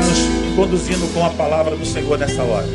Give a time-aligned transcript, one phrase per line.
[0.00, 2.66] está nos conduzindo com a palavra do Senhor nessa hora.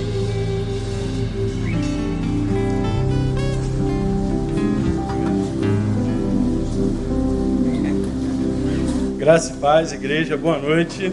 [9.18, 11.12] Graça e paz, igreja, boa noite.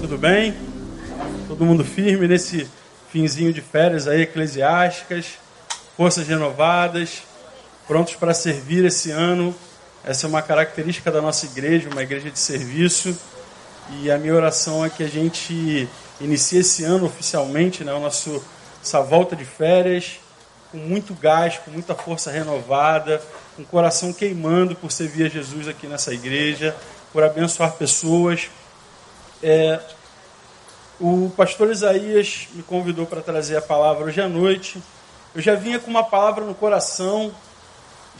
[0.00, 0.54] Tudo bem?
[1.46, 2.66] Todo mundo firme nesse
[3.12, 5.38] finzinho de férias aí eclesiásticas,
[5.98, 7.22] forças renovadas,
[7.86, 9.54] prontos para servir esse ano.
[10.02, 13.14] Essa é uma característica da nossa igreja, uma igreja de serviço.
[13.98, 15.88] E a minha oração é que a gente
[16.20, 18.42] inicie esse ano oficialmente, né, o nosso,
[18.82, 20.20] essa volta de férias,
[20.70, 23.20] com muito gás, com muita força renovada,
[23.56, 26.76] com o coração queimando por servir a Jesus aqui nessa igreja,
[27.12, 28.48] por abençoar pessoas.
[29.42, 29.80] É,
[31.00, 34.80] o pastor Isaías me convidou para trazer a palavra hoje à noite.
[35.34, 37.32] Eu já vinha com uma palavra no coração,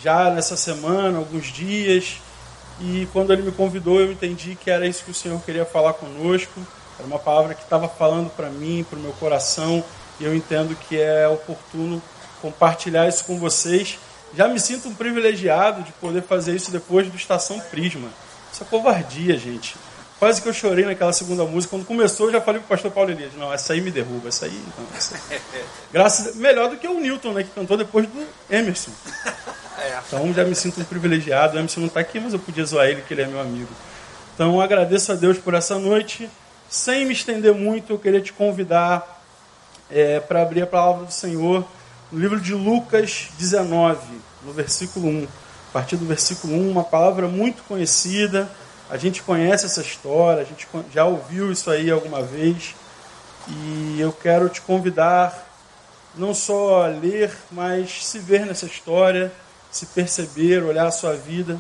[0.03, 2.17] já nessa semana, alguns dias,
[2.81, 5.93] e quando ele me convidou, eu entendi que era isso que o Senhor queria falar
[5.93, 6.61] conosco.
[6.99, 9.85] Era uma palavra que estava falando para mim, para o meu coração,
[10.19, 12.03] e eu entendo que é oportuno
[12.41, 13.99] compartilhar isso com vocês.
[14.35, 18.09] Já me sinto um privilegiado de poder fazer isso depois do Estação Prisma.
[18.53, 19.77] Isso é covardia, gente.
[20.19, 21.71] Quase que eu chorei naquela segunda música.
[21.71, 24.47] Quando começou, eu já falei pro pastor Paulo Elias, não, essa aí me derruba, essa
[24.47, 24.87] aí não.
[24.97, 25.41] Essa aí.
[25.93, 28.93] Graças, melhor do que o Newton, né, que cantou depois do Emerson.
[29.81, 29.99] É.
[30.07, 31.57] Então já me sinto privilegiado.
[31.57, 33.71] O Emerson não está aqui, mas eu podia zoar ele, que ele é meu amigo.
[34.35, 36.29] Então agradeço a Deus por essa noite.
[36.69, 39.23] Sem me estender muito, eu queria te convidar
[39.91, 41.65] é, para abrir a palavra do Senhor
[42.13, 44.01] no livro de Lucas 19,
[44.45, 45.25] no versículo 1.
[45.25, 48.51] A partir do versículo 1, uma palavra muito conhecida.
[48.89, 52.75] A gente conhece essa história, a gente já ouviu isso aí alguma vez.
[53.49, 55.49] E eu quero te convidar
[56.17, 59.33] não só a ler, mas se ver nessa história,
[59.71, 61.59] se perceber, olhar a sua vida.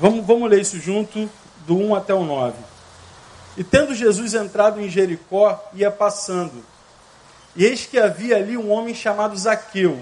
[0.00, 1.28] Vamos, vamos ler isso junto,
[1.66, 2.54] do 1 até o 9.
[3.56, 6.64] E tendo Jesus entrado em Jericó, ia passando.
[7.56, 10.00] E eis que havia ali um homem chamado Zaqueu.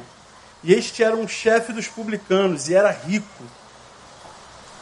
[0.63, 3.45] E este era um chefe dos publicanos, e era rico.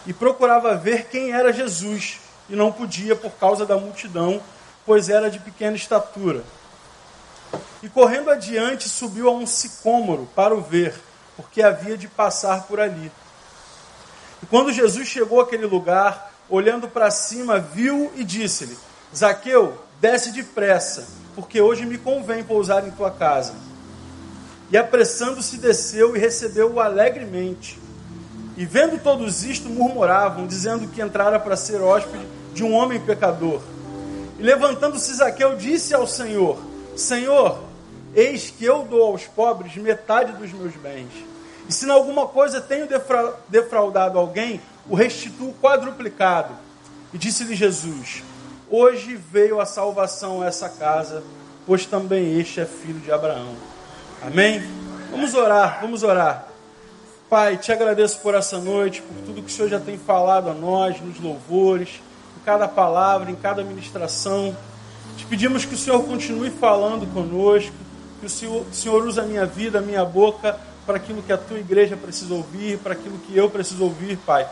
[0.06, 2.18] E procurava ver quem era Jesus,
[2.48, 4.42] e não podia por causa da multidão,
[4.84, 6.42] pois era de pequena estatura.
[7.82, 10.94] E correndo adiante, subiu a um sicômoro para o ver,
[11.36, 13.10] porque havia de passar por ali.
[14.42, 18.76] E quando Jesus chegou àquele lugar, olhando para cima, viu e disse-lhe:
[19.14, 23.54] Zaqueu, desce depressa, porque hoje me convém pousar em tua casa.
[24.70, 27.78] E apressando-se, desceu e recebeu-o alegremente.
[28.56, 33.60] E vendo todos isto, murmuravam, dizendo que entrara para ser hóspede de um homem pecador.
[34.38, 36.58] E levantando-se Zaqueu, disse ao Senhor:
[36.96, 37.58] Senhor,
[38.14, 41.10] Eis que eu dou aos pobres metade dos meus bens.
[41.68, 42.86] E se em alguma coisa tenho
[43.48, 46.54] defraudado alguém, o restituo quadruplicado.
[47.12, 48.22] E disse-lhe Jesus:
[48.70, 51.24] Hoje veio a salvação a essa casa,
[51.66, 53.54] pois também este é filho de Abraão.
[54.22, 54.62] Amém?
[55.10, 56.46] Vamos orar, vamos orar.
[57.28, 60.54] Pai, te agradeço por essa noite, por tudo que o Senhor já tem falado a
[60.54, 62.00] nós, nos louvores,
[62.40, 64.56] em cada palavra, em cada ministração.
[65.16, 67.72] Te pedimos que o Senhor continue falando conosco,
[68.20, 71.32] que o Senhor, o Senhor use a minha vida, a minha boca, para aquilo que
[71.32, 74.46] a tua igreja precisa ouvir, para aquilo que eu preciso ouvir, Pai.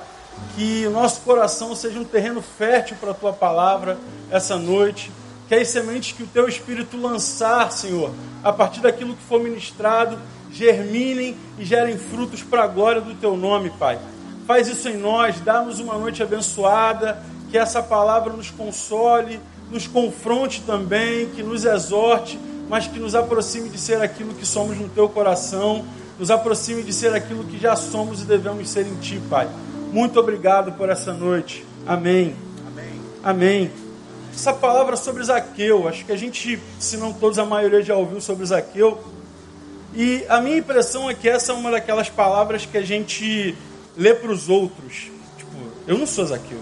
[0.56, 3.98] Que o nosso coração seja um terreno fértil para a tua palavra
[4.30, 5.10] essa noite.
[5.48, 8.12] Que as sementes que o teu Espírito lançar, Senhor,
[8.42, 10.18] a partir daquilo que for ministrado,
[10.50, 13.98] germinem e gerem frutos para a glória do teu nome, Pai.
[14.46, 19.38] Faz isso em nós, dá-nos uma noite abençoada, que essa palavra nos console,
[19.72, 22.38] nos confronte também, que nos exorte
[22.72, 25.84] mas que nos aproxime de ser aquilo que somos no teu coração,
[26.18, 29.46] nos aproxime de ser aquilo que já somos e devemos ser em ti, Pai.
[29.92, 31.66] Muito obrigado por essa noite.
[31.86, 32.34] Amém.
[32.66, 33.00] Amém.
[33.22, 33.70] Amém.
[34.32, 38.22] Essa palavra sobre Zaqueu, acho que a gente, se não todos, a maioria já ouviu
[38.22, 38.98] sobre Zaqueu.
[39.94, 43.54] E a minha impressão é que essa é uma daquelas palavras que a gente
[43.94, 45.10] lê para os outros.
[45.36, 45.52] Tipo,
[45.86, 46.60] eu não sou Zaqueu,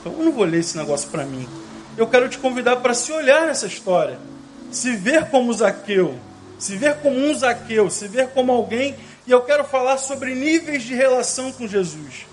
[0.00, 1.48] então eu não vou ler esse negócio para mim.
[1.98, 4.18] Eu quero te convidar para se olhar nessa história
[4.70, 6.18] se ver como Zaqueu,
[6.58, 8.94] se ver como um Zaqueu, se ver como alguém,
[9.26, 12.26] e eu quero falar sobre níveis de relação com Jesus.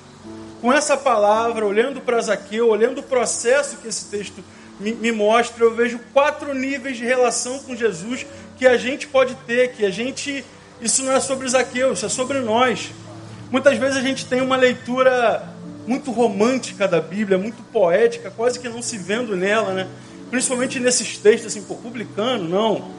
[0.62, 4.44] Com essa palavra, olhando para Zaqueu, olhando o processo que esse texto
[4.79, 8.25] me, me mostra, eu vejo quatro níveis de relação com Jesus
[8.57, 10.44] que a gente pode ter, que a gente.
[10.81, 12.91] Isso não é sobre Zaqueu, isso é sobre nós.
[13.51, 15.55] Muitas vezes a gente tem uma leitura
[15.87, 19.87] muito romântica da Bíblia, muito poética, quase que não se vendo nela, né?
[20.29, 22.91] Principalmente nesses textos, assim, publicano, não,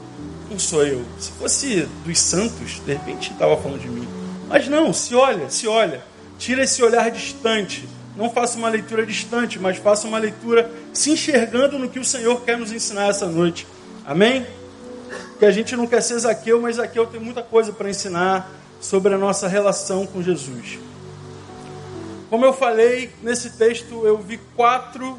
[0.49, 1.03] não sou eu.
[1.19, 4.07] Se fosse dos santos, de repente estava falando de mim.
[4.47, 6.01] Mas não, se olha, se olha.
[6.37, 7.87] Tira esse olhar distante
[8.17, 12.41] não faça uma leitura distante, mas faça uma leitura se enxergando no que o Senhor
[12.41, 13.67] quer nos ensinar essa noite.
[14.03, 14.45] Amém?
[15.37, 18.51] Que a gente não quer ser Zaqueu, mas Zaqueu tem muita coisa para ensinar
[18.81, 20.79] sobre a nossa relação com Jesus.
[22.29, 25.17] Como eu falei, nesse texto eu vi quatro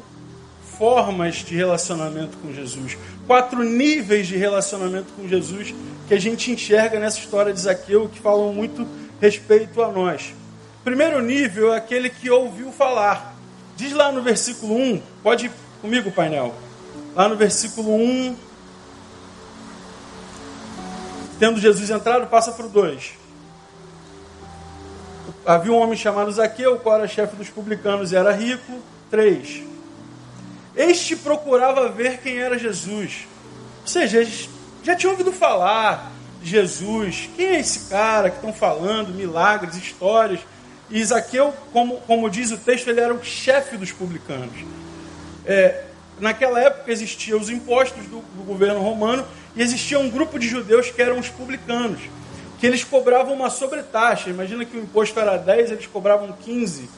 [0.77, 2.97] formas de relacionamento com Jesus,
[3.27, 5.73] quatro níveis de relacionamento com Jesus
[6.07, 8.87] que a gente enxerga nessa história de Zaqueu que falam muito
[9.19, 10.33] respeito a nós.
[10.83, 13.35] Primeiro nível é aquele que ouviu falar.
[13.75, 15.51] Diz lá no versículo 1, pode ir
[15.81, 16.55] comigo, painel.
[17.15, 18.35] Lá no versículo 1,
[21.37, 23.18] tendo Jesus entrado, passa para o 2.
[25.49, 28.71] Havia um homem chamado Zaqueu, qual era chefe dos publicanos e era rico.
[29.09, 29.63] 3.
[30.75, 33.27] Este procurava ver quem era Jesus.
[33.81, 34.23] Ou seja,
[34.83, 37.31] já tinha ouvido falar de Jesus.
[37.35, 39.11] Quem é esse cara que estão falando?
[39.11, 40.39] Milagres, histórias.
[40.87, 44.53] E Zaqueu, como, como diz o texto, ele era o chefe dos publicanos.
[45.47, 45.85] É,
[46.19, 49.25] naquela época existiam os impostos do, do, governo romano
[49.55, 52.01] e existia um grupo de judeus que eram os publicanos,
[52.59, 54.29] que eles cobravam uma sobretaxa.
[54.29, 56.89] Imagina que o imposto era 10, eles cobravam 15,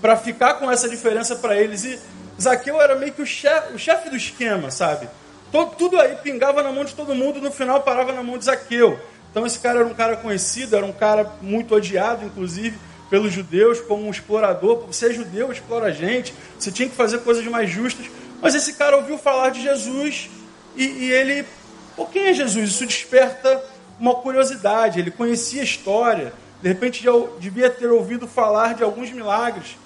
[0.00, 1.84] para ficar com essa diferença para eles.
[1.84, 1.98] E
[2.40, 5.08] Zaqueu era meio que o chefe, o chefe do esquema, sabe?
[5.50, 8.46] Todo, tudo aí pingava na mão de todo mundo, no final parava na mão de
[8.46, 8.98] Zaqueu.
[9.30, 12.78] Então esse cara era um cara conhecido, era um cara muito odiado, inclusive
[13.10, 14.86] pelos judeus como um explorador.
[14.86, 16.32] Você é judeu, explora a gente.
[16.58, 18.06] Você tinha que fazer coisas mais justas.
[18.40, 20.30] Mas esse cara ouviu falar de Jesus
[20.74, 21.46] e, e ele.
[21.94, 22.70] Pô, quem é Jesus?
[22.70, 23.62] Isso desperta
[23.98, 24.98] uma curiosidade.
[24.98, 26.32] Ele conhecia a história.
[26.60, 29.76] De repente já devia ter ouvido falar de alguns milagres.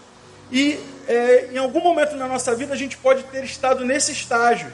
[0.51, 4.73] E é, em algum momento na nossa vida a gente pode ter estado nesse estágio.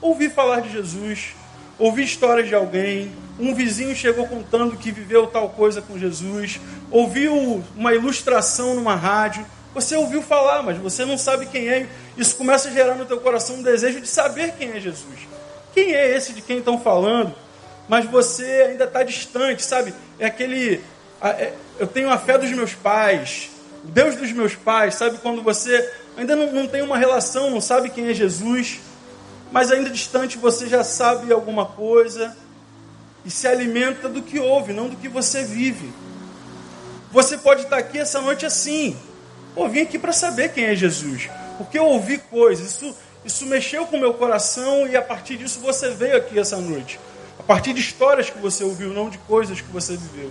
[0.00, 1.34] Ouvir falar de Jesus,
[1.78, 6.60] ouvir histórias de alguém, um vizinho chegou contando que viveu tal coisa com Jesus,
[6.90, 9.44] ouviu uma ilustração numa rádio,
[9.74, 11.88] você ouviu falar, mas você não sabe quem é.
[12.16, 15.18] Isso começa a gerar no teu coração um desejo de saber quem é Jesus.
[15.72, 17.34] Quem é esse de quem estão falando?
[17.88, 19.94] Mas você ainda está distante, sabe?
[20.18, 20.80] É aquele.
[21.22, 23.50] É, eu tenho a fé dos meus pais,
[23.84, 25.18] o Deus dos meus pais, sabe?
[25.18, 28.80] Quando você ainda não, não tem uma relação, não sabe quem é Jesus,
[29.50, 32.36] mas ainda distante você já sabe alguma coisa
[33.24, 35.92] e se alimenta do que ouve, não do que você vive.
[37.10, 38.96] Você pode estar aqui essa noite assim.
[39.54, 41.30] Pô, vim aqui para saber quem é Jesus.
[41.56, 45.60] Porque eu ouvi coisas, isso, isso mexeu com o meu coração e a partir disso
[45.60, 46.98] você veio aqui essa noite.
[47.44, 50.30] A partir de histórias que você ouviu, não de coisas que você viveu.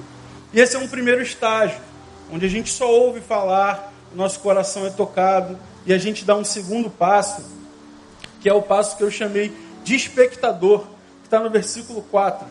[0.51, 1.79] E esse é um primeiro estágio,
[2.31, 6.43] onde a gente só ouve falar, nosso coração é tocado e a gente dá um
[6.43, 7.43] segundo passo,
[8.41, 10.87] que é o passo que eu chamei de espectador,
[11.21, 12.47] que está no versículo 4.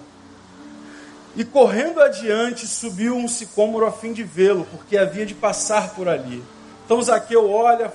[1.35, 6.09] E correndo adiante, subiu um sicômoro a fim de vê-lo, porque havia de passar por
[6.09, 6.41] ali.
[6.85, 7.93] Então Zaqueu olha,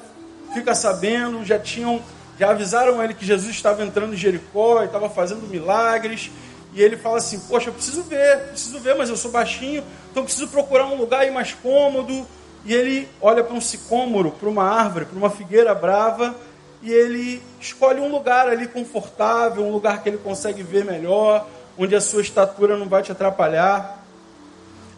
[0.53, 2.01] fica sabendo, já tinham,
[2.37, 6.29] já avisaram ele que Jesus estava entrando em Jericó e estava fazendo milagres.
[6.77, 10.23] E ele fala assim: Poxa, eu preciso ver, preciso ver, mas eu sou baixinho, então
[10.23, 12.25] preciso procurar um lugar aí mais cômodo.
[12.63, 16.35] E ele olha para um sicômoro, para uma árvore, para uma figueira brava,
[16.83, 21.47] e ele escolhe um lugar ali confortável, um lugar que ele consegue ver melhor,
[21.79, 24.05] onde a sua estatura não vai te atrapalhar.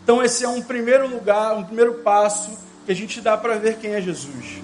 [0.03, 3.77] Então, esse é um primeiro lugar, um primeiro passo que a gente dá para ver
[3.77, 4.61] quem é Jesus.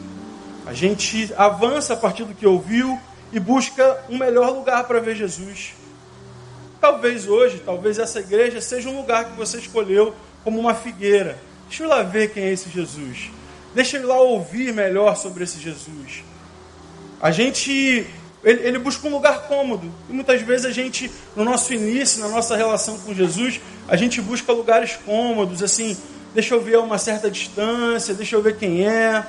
[0.65, 2.99] A gente avança a partir do que ouviu
[3.31, 5.84] e busca um melhor lugar para ver Jesus.
[6.85, 10.13] Talvez hoje, talvez essa igreja seja um lugar que você escolheu
[10.43, 11.35] como uma figueira.
[11.67, 13.31] Deixa eu lá ver quem é esse Jesus.
[13.73, 16.23] Deixa eu lá ouvir melhor sobre esse Jesus.
[17.19, 18.05] A gente
[18.43, 19.91] ele, ele, busca um lugar cômodo.
[20.07, 24.21] E muitas vezes a gente, no nosso início, na nossa relação com Jesus, a gente
[24.21, 25.97] busca lugares cômodos, assim,
[26.35, 29.25] deixa eu ver a uma certa distância, deixa eu ver quem é.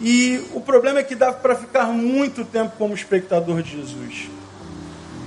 [0.00, 4.35] E o problema é que dá para ficar muito tempo como espectador de Jesus.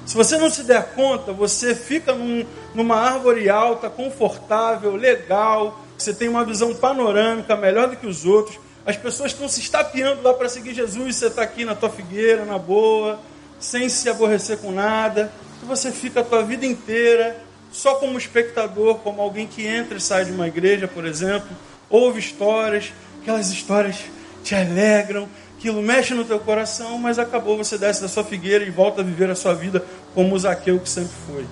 [0.09, 6.11] Se você não se der conta, você fica num, numa árvore alta, confortável, legal, você
[6.11, 8.59] tem uma visão panorâmica melhor do que os outros.
[8.83, 12.43] As pessoas estão se estapeando lá para seguir Jesus, você está aqui na tua figueira,
[12.43, 13.19] na boa,
[13.59, 17.39] sem se aborrecer com nada, e você fica a tua vida inteira
[17.71, 21.55] só como espectador, como alguém que entra e sai de uma igreja, por exemplo,
[21.87, 23.97] ouve histórias, aquelas histórias
[24.43, 28.69] te alegram, aquilo mexe no teu coração, mas acabou, você desce da sua figueira e
[28.69, 31.45] volta a viver a sua vida como o Zaqueu que sempre foi.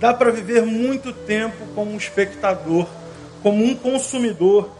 [0.00, 2.86] Dá para viver muito tempo como um espectador,
[3.42, 4.70] como um consumidor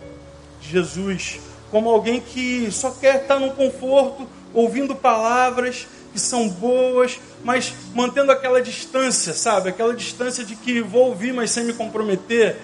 [0.60, 1.40] de Jesus,
[1.70, 8.30] como alguém que só quer estar no conforto, ouvindo palavras que são boas, mas mantendo
[8.30, 9.68] aquela distância, sabe?
[9.68, 12.56] Aquela distância de que vou ouvir, mas sem me comprometer.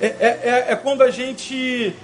[0.00, 1.96] É, é, é, é quando a gente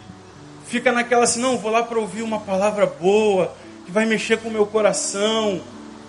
[0.66, 4.48] fica naquela assim, não, vou lá para ouvir uma palavra boa, que vai mexer com
[4.48, 5.60] o meu coração.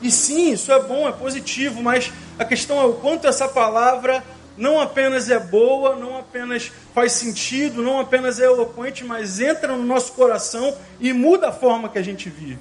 [0.06, 4.24] E sim, isso é bom, é positivo, mas a questão é o quanto essa palavra
[4.56, 9.84] não apenas é boa, não apenas faz sentido, não apenas é eloquente, mas entra no
[9.84, 12.60] nosso coração e muda a forma que a gente vive.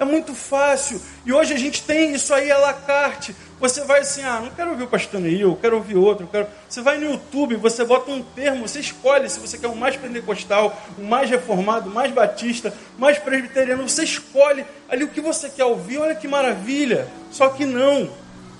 [0.00, 0.98] É muito fácil.
[1.26, 3.36] E hoje a gente tem isso aí à la carte.
[3.60, 6.26] Você vai assim, ah, não quero ouvir o pastor Neil, quero ouvir outro.
[6.26, 6.46] Quero...
[6.66, 9.96] Você vai no YouTube, você bota um termo, você escolhe se você quer o mais
[9.96, 13.86] pentecostal, o mais reformado, o mais batista, o mais presbiteriano.
[13.86, 15.98] Você escolhe ali o que você quer ouvir.
[15.98, 17.06] Olha que maravilha.
[17.30, 18.08] Só que não.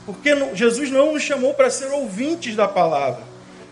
[0.04, 3.22] Porque Jesus não nos chamou para ser ouvintes da palavra.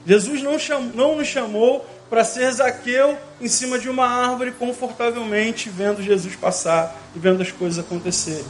[0.07, 0.81] Jesus não, cham...
[0.95, 6.97] não nos chamou para ser Zaqueu em cima de uma árvore confortavelmente vendo Jesus passar
[7.15, 8.45] e vendo as coisas acontecerem.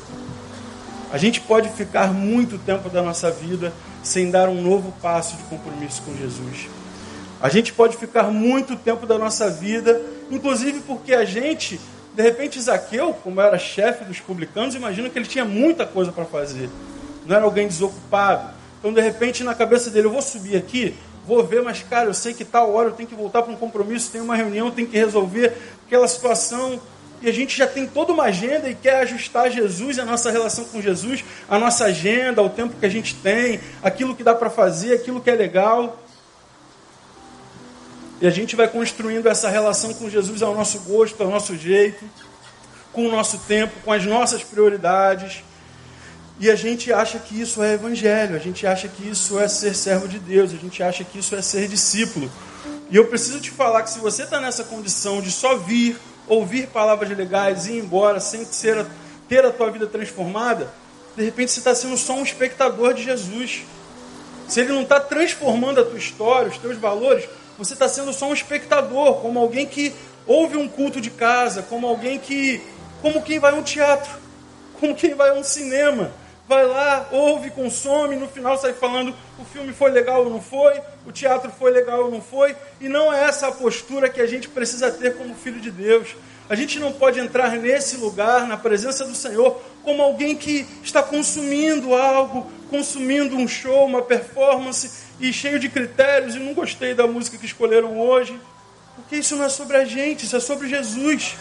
[1.11, 3.73] A gente pode ficar muito tempo da nossa vida
[4.03, 6.69] sem dar um novo passo de compromisso com Jesus.
[7.41, 10.00] A gente pode ficar muito tempo da nossa vida,
[10.31, 11.81] inclusive porque a gente,
[12.15, 16.25] de repente, Zaqueu, como era chefe dos publicanos, imagina que ele tinha muita coisa para
[16.25, 16.69] fazer.
[17.25, 18.50] Não era alguém desocupado.
[18.79, 20.95] Então, de repente, na cabeça dele, eu vou subir aqui,
[21.28, 23.56] vou ver, mas cara, eu sei que tal hora eu tenho que voltar para um
[23.56, 25.52] compromisso, tem uma reunião, tem que resolver
[25.87, 26.80] aquela situação.
[27.20, 30.64] E a gente já tem toda uma agenda e quer ajustar Jesus, a nossa relação
[30.64, 34.49] com Jesus, a nossa agenda, o tempo que a gente tem, aquilo que dá para
[34.49, 36.00] fazer, aquilo que é legal.
[38.23, 42.04] E a gente vai construindo essa relação com Jesus ao nosso gosto, ao nosso jeito,
[42.90, 45.44] com o nosso tempo, com as nossas prioridades.
[46.40, 49.75] E a gente acha que isso é evangelho, a gente acha que isso é ser
[49.75, 52.30] servo de Deus, a gente acha que isso é ser discípulo.
[52.88, 56.68] E eu preciso te falar que se você está nessa condição de só vir, ouvir
[56.68, 58.87] palavras legais e ir embora sem ser,
[59.28, 60.73] ter a tua vida transformada,
[61.16, 63.64] de repente você está sendo só um espectador de Jesus.
[64.47, 67.28] Se ele não está transformando a tua história, os teus valores,
[67.59, 69.92] você está sendo só um espectador, como alguém que
[70.25, 72.62] ouve um culto de casa, como alguém que.
[73.02, 74.12] como quem vai a um teatro,
[74.78, 76.12] como quem vai a um cinema
[76.49, 80.81] vai lá, ouve, consome, no final sai falando o filme foi legal ou não foi,
[81.07, 84.26] o teatro foi legal ou não foi, e não é essa a postura que a
[84.26, 86.17] gente precisa ter como filho de Deus.
[86.49, 91.02] A gente não pode entrar nesse lugar, na presença do Senhor, como alguém que está
[91.02, 97.07] consumindo algo, consumindo um show, uma performance, e cheio de critérios, e não gostei da
[97.07, 98.40] música que escolheram hoje,
[98.97, 101.37] porque isso não é sobre a gente, isso é sobre Jesus.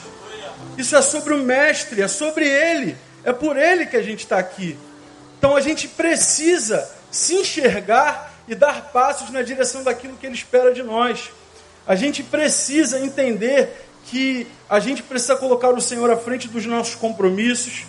[0.77, 2.95] Isso é sobre o Mestre, é sobre Ele.
[3.23, 4.77] É por Ele que a gente está aqui.
[5.37, 10.73] Então a gente precisa se enxergar e dar passos na direção daquilo que Ele espera
[10.73, 11.31] de nós.
[11.85, 16.95] A gente precisa entender que a gente precisa colocar o Senhor à frente dos nossos
[16.95, 17.85] compromissos,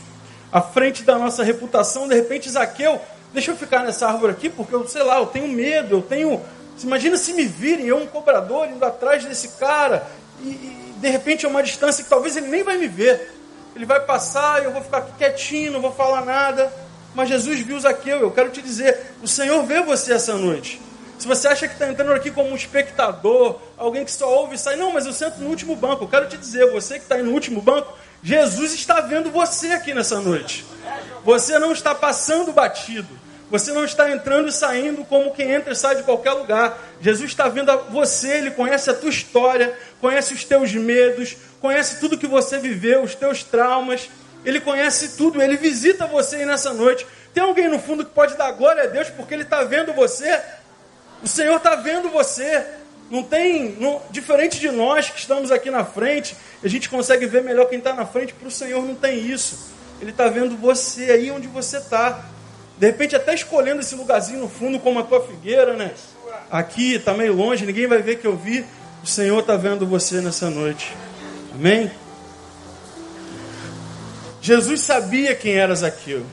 [0.52, 2.08] à frente da nossa reputação.
[2.08, 3.00] De repente, Zaqueu,
[3.32, 6.40] deixa eu ficar nessa árvore aqui, porque eu sei lá, eu tenho medo, eu tenho.
[6.82, 10.06] Imagina se me virem, eu, um cobrador, indo atrás desse cara,
[10.42, 13.34] e, e de repente é uma distância que talvez ele nem vai me ver.
[13.74, 16.72] Ele vai passar eu vou ficar aqui quietinho, não vou falar nada.
[17.18, 18.20] Mas Jesus viu Zaqueu.
[18.20, 20.80] Eu quero te dizer, o Senhor vê você essa noite.
[21.18, 24.58] Se você acha que está entrando aqui como um espectador, alguém que só ouve e
[24.58, 26.04] sai, não, mas eu sento no último banco.
[26.04, 29.72] Eu quero te dizer, você que está aí no último banco, Jesus está vendo você
[29.72, 30.64] aqui nessa noite.
[31.24, 33.08] Você não está passando batido.
[33.50, 36.78] Você não está entrando e saindo como quem entra e sai de qualquer lugar.
[37.00, 42.16] Jesus está vendo você, Ele conhece a tua história, conhece os teus medos, conhece tudo
[42.16, 44.08] que você viveu, os teus traumas.
[44.48, 47.06] Ele conhece tudo, ele visita você aí nessa noite.
[47.34, 50.40] Tem alguém no fundo que pode dar glória a Deus porque ele está vendo você?
[51.22, 52.64] O Senhor está vendo você.
[53.10, 57.42] Não tem, não, diferente de nós que estamos aqui na frente, a gente consegue ver
[57.42, 59.70] melhor quem está na frente, para o Senhor não tem isso.
[60.00, 62.24] Ele está vendo você aí onde você está.
[62.78, 65.92] De repente, até escolhendo esse lugarzinho no fundo, como a tua figueira, né?
[66.50, 68.64] Aqui, está meio longe, ninguém vai ver que eu vi.
[69.04, 70.96] O Senhor está vendo você nessa noite.
[71.54, 71.90] Amém?
[74.48, 76.24] Jesus sabia quem era Zaqueu.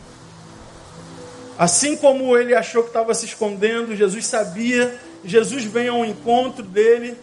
[1.59, 4.97] Assim como ele achou que estava se escondendo, Jesus sabia.
[5.25, 7.17] Jesus vem ao encontro dele.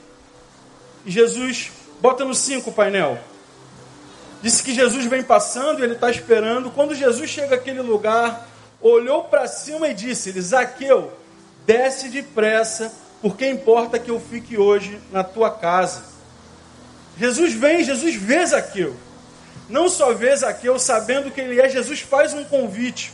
[1.06, 3.18] Jesus, bota no 5 o painel.
[4.42, 6.70] Disse que Jesus vem passando e ele está esperando.
[6.70, 8.46] Quando Jesus chega àquele lugar,
[8.78, 11.11] olhou para cima e disse: ele, Zaqueu,
[11.64, 16.02] desce depressa, porque importa que eu fique hoje na tua casa.
[17.16, 18.94] Jesus vem, Jesus vê Zaqueu
[19.69, 23.12] não só vê Zaqueu sabendo que ele é, Jesus faz um convite.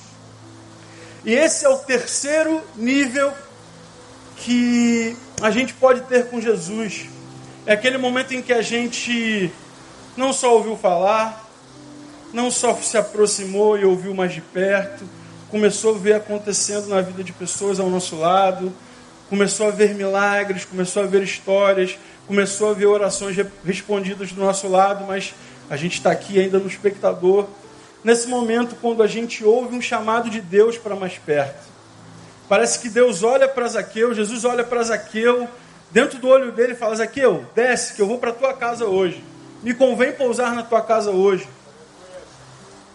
[1.25, 3.33] E esse é o terceiro nível
[4.37, 7.07] que a gente pode ter com Jesus.
[7.67, 9.53] É aquele momento em que a gente
[10.17, 11.49] não só ouviu falar,
[12.33, 15.05] não só se aproximou e ouviu mais de perto,
[15.51, 18.73] começou a ver acontecendo na vida de pessoas ao nosso lado,
[19.29, 24.69] começou a ver milagres, começou a ver histórias, começou a ver orações respondidas do nosso
[24.69, 25.35] lado, mas
[25.71, 27.47] a gente está aqui ainda no espectador.
[28.03, 31.67] Nesse momento, quando a gente ouve um chamado de Deus para mais perto,
[32.49, 35.49] parece que Deus olha para Zaqueu, Jesus olha para Zaqueu,
[35.91, 39.23] dentro do olho dele fala: Zaqueu, desce, que eu vou para a tua casa hoje.
[39.63, 41.49] Me convém pousar na tua casa hoje.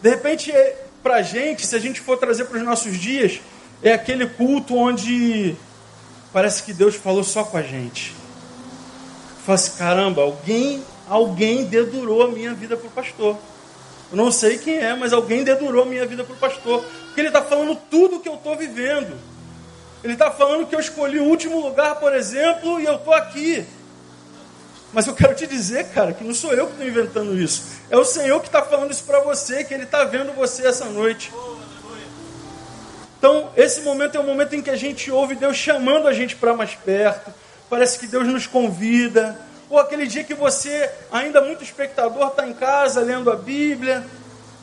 [0.01, 0.53] De repente,
[1.01, 3.41] para a gente, se a gente for trazer para os nossos dias,
[3.81, 5.55] é aquele culto onde
[6.31, 8.15] parece que Deus falou só com a gente.
[9.45, 13.37] Fala assim, caramba, alguém, alguém dedurou a minha vida para o pastor.
[14.11, 16.83] Eu não sei quem é, mas alguém dedurou a minha vida para o pastor.
[17.05, 19.17] Porque ele está falando tudo que eu estou vivendo.
[20.03, 23.65] Ele está falando que eu escolhi o último lugar, por exemplo, e eu estou aqui.
[24.93, 27.63] Mas eu quero te dizer, cara, que não sou eu que estou inventando isso.
[27.89, 30.85] É o Senhor que está falando isso para você, que Ele está vendo você essa
[30.85, 31.31] noite.
[33.17, 36.35] Então, esse momento é o momento em que a gente ouve Deus chamando a gente
[36.35, 37.33] para mais perto.
[37.69, 39.39] Parece que Deus nos convida.
[39.69, 44.05] Ou aquele dia que você, ainda muito espectador, está em casa lendo a Bíblia.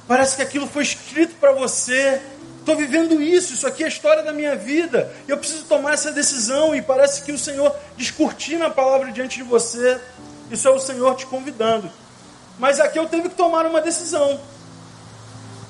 [0.07, 2.21] Parece que aquilo foi escrito para você.
[2.59, 5.12] Estou vivendo isso, isso aqui é a história da minha vida.
[5.26, 6.75] Eu preciso tomar essa decisão.
[6.75, 10.00] E parece que o Senhor descortina a palavra diante de você.
[10.50, 11.90] Isso é o Senhor te convidando.
[12.59, 14.38] Mas aqui eu teve que tomar uma decisão.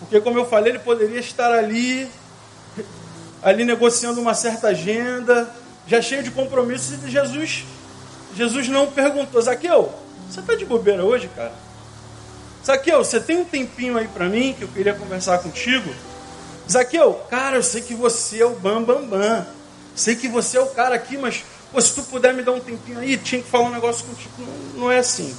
[0.01, 2.11] Porque, como eu falei, ele poderia estar ali,
[3.43, 5.49] ali negociando uma certa agenda,
[5.87, 7.65] já cheio de compromissos, e Jesus,
[8.35, 9.93] Jesus não perguntou: Zaqueu,
[10.29, 11.53] você está de bobeira hoje, cara?
[12.65, 15.91] Zaqueu, você tem um tempinho aí para mim que eu queria conversar contigo?
[16.71, 19.47] Zaqueu, cara, eu sei que você é o bam bam bam.
[19.95, 22.61] Sei que você é o cara aqui, mas Pô, se tu puder me dar um
[22.61, 24.31] tempinho aí, tinha que falar um negócio contigo.
[24.39, 25.35] Não, não é assim.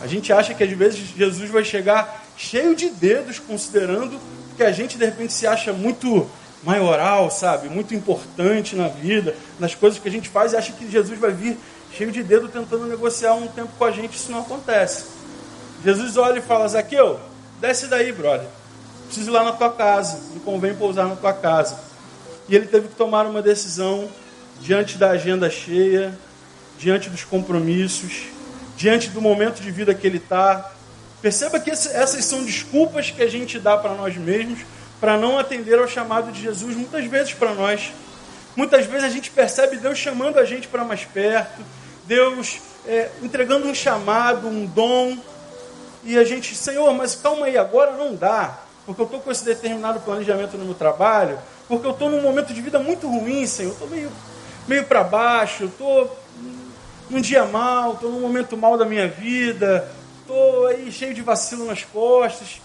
[0.00, 4.18] A gente acha que às vezes Jesus vai chegar cheio de dedos, considerando
[4.56, 6.28] que a gente de repente se acha muito
[6.62, 7.68] maioral, sabe?
[7.68, 11.32] Muito importante na vida, nas coisas que a gente faz e acha que Jesus vai
[11.32, 11.56] vir
[11.92, 14.16] cheio de dedo tentando negociar um tempo com a gente.
[14.16, 15.04] Isso não acontece.
[15.84, 17.18] Jesus olha e fala: Zaqueu,
[17.60, 18.48] desce daí, brother.
[19.06, 20.20] Preciso ir lá na tua casa.
[20.34, 21.78] Me convém pousar na tua casa.
[22.48, 24.08] E ele teve que tomar uma decisão
[24.60, 26.16] diante da agenda cheia,
[26.78, 28.24] diante dos compromissos,
[28.76, 30.72] diante do momento de vida que ele está.
[31.20, 34.60] Perceba que essas são desculpas que a gente dá para nós mesmos
[35.00, 37.92] para não atender ao chamado de Jesus, muitas vezes para nós.
[38.58, 41.62] Muitas vezes a gente percebe Deus chamando a gente para mais perto,
[42.06, 45.16] Deus é, entregando um chamado, um dom,
[46.02, 49.44] e a gente, Senhor, mas calma aí, agora não dá, porque eu estou com esse
[49.44, 53.70] determinado planejamento no meu trabalho, porque eu estou num momento de vida muito ruim, Senhor,
[53.70, 54.10] estou meio
[54.66, 56.18] meio para baixo, estou
[57.08, 59.88] num dia mal, estou num momento mal da minha vida,
[60.20, 62.60] estou aí cheio de vacilo nas costas.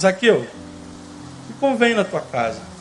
[0.00, 0.40] Zaqueu,
[1.46, 2.72] me convém na tua casa.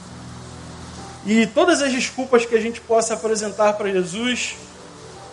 [1.26, 4.56] E todas as desculpas que a gente possa apresentar para Jesus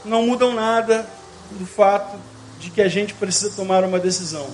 [0.05, 1.07] não mudam nada
[1.53, 2.17] do fato
[2.61, 4.49] de que a gente precisa tomar uma decisão.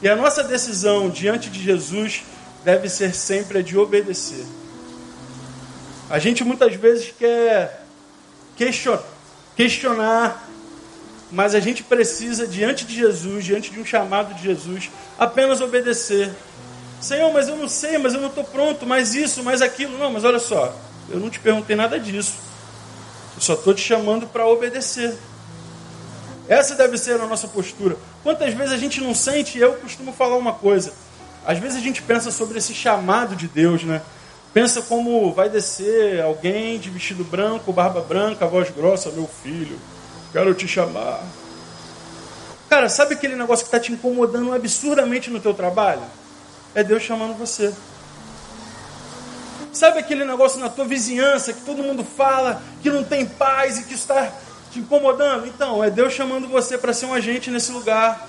[0.00, 2.22] E a nossa decisão diante de Jesus
[2.64, 4.44] deve ser sempre a de obedecer.
[6.08, 7.84] A gente muitas vezes quer
[9.56, 10.48] questionar,
[11.30, 16.30] mas a gente precisa, diante de Jesus, diante de um chamado de Jesus, apenas obedecer.
[17.06, 19.96] Senhor, mas eu não sei, mas eu não estou pronto, mais isso, mais aquilo.
[19.96, 20.74] Não, mas olha só,
[21.08, 22.34] eu não te perguntei nada disso.
[23.36, 25.16] Eu só estou te chamando para obedecer.
[26.48, 27.96] Essa deve ser a nossa postura.
[28.24, 30.92] Quantas vezes a gente não sente, eu costumo falar uma coisa.
[31.46, 34.02] Às vezes a gente pensa sobre esse chamado de Deus, né?
[34.52, 39.78] Pensa como vai descer alguém de vestido branco, barba branca, voz grossa, meu filho,
[40.32, 41.22] quero te chamar.
[42.68, 46.02] Cara, sabe aquele negócio que está te incomodando absurdamente no teu trabalho?
[46.76, 47.72] É Deus chamando você.
[49.72, 53.84] Sabe aquele negócio na tua vizinhança que todo mundo fala que não tem paz e
[53.84, 54.30] que está
[54.70, 55.46] te incomodando?
[55.46, 58.28] Então, é Deus chamando você para ser um agente nesse lugar.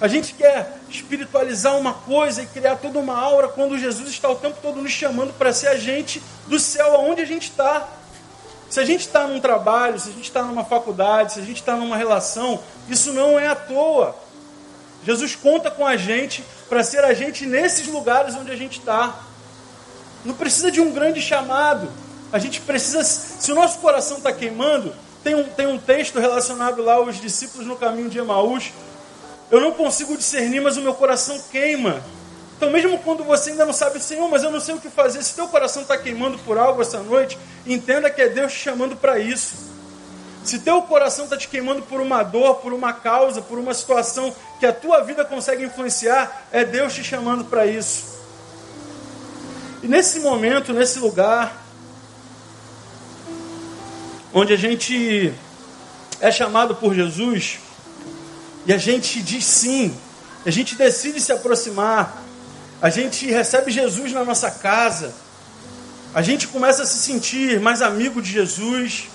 [0.00, 4.36] A gente quer espiritualizar uma coisa e criar toda uma aura quando Jesus está o
[4.36, 7.86] tempo todo nos chamando para ser agente do céu aonde a gente está.
[8.70, 11.60] Se a gente está num trabalho, se a gente está numa faculdade, se a gente
[11.60, 14.23] está numa relação, isso não é à toa.
[15.04, 19.20] Jesus conta com a gente para ser agente nesses lugares onde a gente está.
[20.24, 21.88] Não precisa de um grande chamado.
[22.32, 26.82] A gente precisa, se o nosso coração está queimando, tem um, tem um texto relacionado
[26.82, 28.72] lá aos discípulos no caminho de Emaús,
[29.50, 32.02] eu não consigo discernir, mas o meu coração queima.
[32.56, 35.22] Então, mesmo quando você ainda não sabe, Senhor, mas eu não sei o que fazer,
[35.22, 38.96] se teu coração está queimando por algo essa noite, entenda que é Deus te chamando
[38.96, 39.73] para isso.
[40.44, 44.34] Se teu coração está te queimando por uma dor, por uma causa, por uma situação
[44.60, 48.14] que a tua vida consegue influenciar, é Deus te chamando para isso.
[49.82, 51.64] E nesse momento, nesse lugar,
[54.34, 55.32] onde a gente
[56.20, 57.58] é chamado por Jesus
[58.66, 59.96] e a gente diz sim,
[60.44, 62.22] a gente decide se aproximar,
[62.82, 65.14] a gente recebe Jesus na nossa casa,
[66.14, 69.08] a gente começa a se sentir mais amigo de Jesus,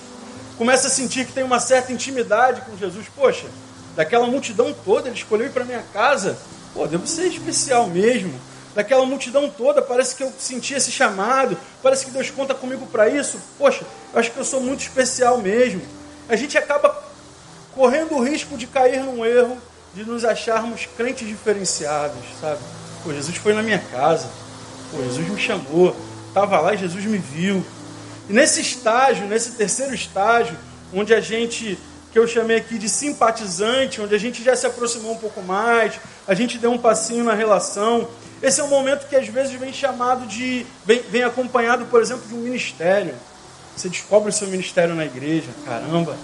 [0.60, 3.06] começa a sentir que tem uma certa intimidade com Jesus.
[3.16, 3.48] Poxa,
[3.96, 6.38] daquela multidão toda, ele escolheu ir para minha casa.
[6.74, 8.38] Pô, devo ser especial mesmo.
[8.76, 13.08] Daquela multidão toda, parece que eu senti esse chamado, parece que Deus conta comigo para
[13.08, 13.40] isso.
[13.58, 15.82] Poxa, eu acho que eu sou muito especial mesmo.
[16.28, 17.04] A gente acaba
[17.74, 19.58] correndo o risco de cair num erro,
[19.96, 22.60] de nos acharmos crentes diferenciados, sabe?
[23.02, 24.28] Pô, Jesus foi na minha casa.
[24.92, 25.96] Pô, Jesus me chamou.
[26.28, 27.66] Estava lá e Jesus me viu.
[28.30, 30.56] E nesse estágio, nesse terceiro estágio,
[30.94, 31.78] onde a gente,
[32.12, 36.00] que eu chamei aqui de simpatizante, onde a gente já se aproximou um pouco mais,
[36.28, 38.08] a gente deu um passinho na relação.
[38.42, 40.64] Esse é um momento que às vezes vem chamado de.
[40.86, 43.16] vem, vem acompanhado, por exemplo, de um ministério.
[43.76, 46.16] Você descobre o seu ministério na igreja, caramba.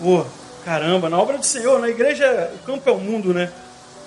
[0.00, 0.24] Pô,
[0.64, 3.52] caramba, na obra do Senhor, na igreja, o campo é o mundo, né?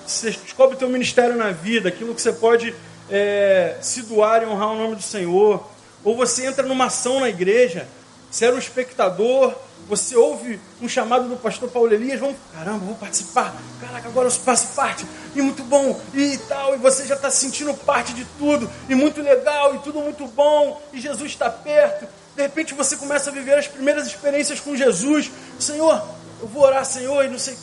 [0.06, 2.74] Você descobre o teu ministério na vida, aquilo que você pode
[3.10, 5.64] é, se doar e honrar o nome do Senhor.
[6.08, 7.86] Ou você entra numa ação na igreja,
[8.30, 9.54] você era um espectador,
[9.86, 14.32] você ouve um chamado do pastor Paulo Elias, vamos, caramba, vou participar, caraca, agora eu
[14.32, 15.04] faço parte,
[15.36, 19.20] e muito bom, e tal, e você já está sentindo parte de tudo, e muito
[19.20, 23.58] legal, e tudo muito bom, e Jesus está perto, de repente você começa a viver
[23.58, 26.02] as primeiras experiências com Jesus, Senhor,
[26.40, 27.54] eu vou orar, Senhor, e não sei,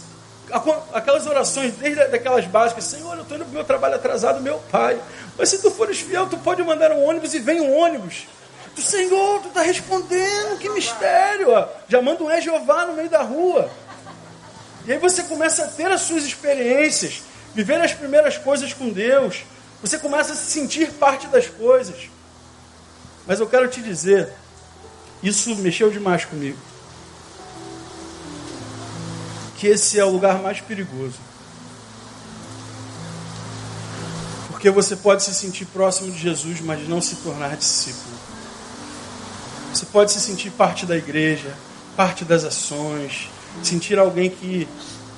[0.93, 4.59] aquelas orações, desde aquelas básicas, Senhor, eu estou indo para o meu trabalho atrasado, meu
[4.71, 4.99] pai.
[5.37, 8.27] Mas se tu fores fiel, tu pode mandar um ônibus e vem um ônibus.
[8.75, 11.51] Tu, Senhor, tu está respondendo, que mistério.
[11.51, 11.67] Ó.
[11.87, 13.69] Já manda um é Jeová no meio da rua.
[14.85, 19.43] E aí você começa a ter as suas experiências, viver as primeiras coisas com Deus.
[19.81, 22.09] Você começa a se sentir parte das coisas.
[23.25, 24.29] Mas eu quero te dizer,
[25.23, 26.74] isso mexeu demais comigo
[29.65, 31.15] que esse é o lugar mais perigoso.
[34.47, 38.15] Porque você pode se sentir próximo de Jesus, mas não se tornar discípulo.
[39.73, 41.51] Você pode se sentir parte da igreja,
[41.97, 43.27] parte das ações,
[43.63, 44.67] sentir alguém que,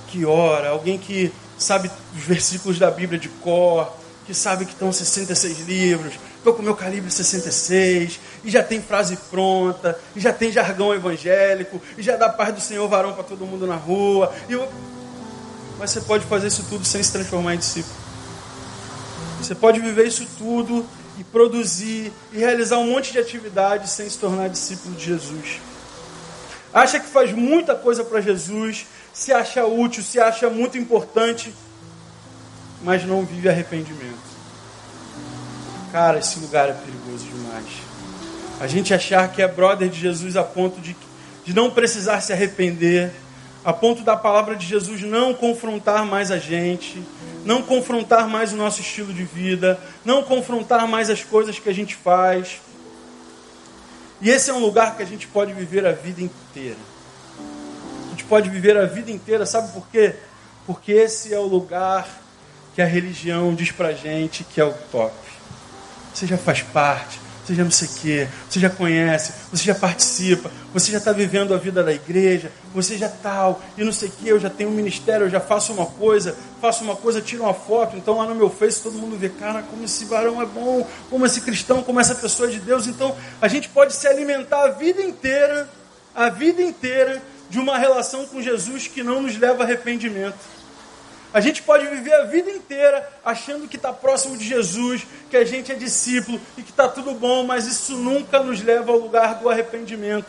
[0.08, 3.92] que ora, alguém que sabe os versículos da Bíblia de cor,
[4.26, 8.82] que sabe que estão 66 livros, estou com o meu calibre 66, e já tem
[8.82, 13.26] frase pronta, e já tem jargão evangélico, e já dá paz do Senhor varão para
[13.26, 14.34] todo mundo na rua.
[14.48, 14.66] Eu...
[15.78, 17.94] Mas você pode fazer isso tudo sem se transformar em discípulo.
[19.40, 20.86] Você pode viver isso tudo
[21.20, 25.60] e produzir e realizar um monte de atividades sem se tornar discípulo de Jesus.
[26.74, 31.54] Acha que faz muita coisa para Jesus, se acha útil, se acha muito importante,
[32.82, 34.18] mas não vive arrependimento.
[35.92, 37.27] Cara, esse lugar é perigoso.
[38.60, 40.96] A gente achar que é brother de Jesus a ponto de,
[41.46, 43.12] de não precisar se arrepender,
[43.64, 47.04] a ponto da palavra de Jesus não confrontar mais a gente,
[47.44, 51.74] não confrontar mais o nosso estilo de vida, não confrontar mais as coisas que a
[51.74, 52.62] gente faz.
[54.22, 56.78] E esse é um lugar que a gente pode viver a vida inteira.
[58.08, 60.16] A gente pode viver a vida inteira, sabe por quê?
[60.66, 62.08] Porque esse é o lugar
[62.74, 65.14] que a religião diz pra gente que é o top.
[66.14, 69.74] Você já faz parte, você já não sei o quê, você já conhece, você já
[69.74, 74.10] participa, você já está vivendo a vida da igreja, você já tal, e não sei
[74.10, 77.22] o quê, eu já tenho um ministério, eu já faço uma coisa, faço uma coisa,
[77.22, 80.42] tiro uma foto, então lá no meu Face todo mundo vê, cara, como esse varão
[80.42, 82.86] é bom, como esse cristão, como essa pessoa é de Deus.
[82.86, 85.70] Então a gente pode se alimentar a vida inteira,
[86.14, 90.36] a vida inteira, de uma relação com Jesus que não nos leva a arrependimento.
[91.34, 95.44] A gente pode viver a vida inteira achando que está próximo de Jesus, que a
[95.44, 99.36] gente é discípulo e que está tudo bom, mas isso nunca nos leva ao lugar
[99.36, 100.28] do arrependimento.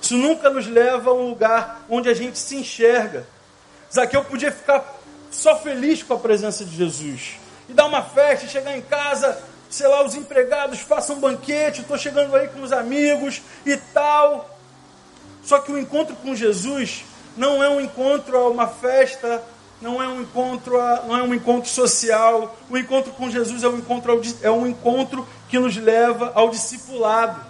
[0.00, 3.26] Isso nunca nos leva a um lugar onde a gente se enxerga.
[3.92, 4.84] Zaqueu podia ficar
[5.30, 7.36] só feliz com a presença de Jesus
[7.68, 11.96] e dar uma festa, chegar em casa, sei lá, os empregados façam um banquete, estou
[11.96, 14.58] chegando aí com os amigos e tal.
[15.42, 17.04] Só que o encontro com Jesus
[17.36, 19.42] não é um encontro a uma festa
[19.80, 22.56] não é um encontro, não é um encontro social.
[22.70, 27.40] O encontro com Jesus é um encontro, é um encontro que nos leva ao discipulado.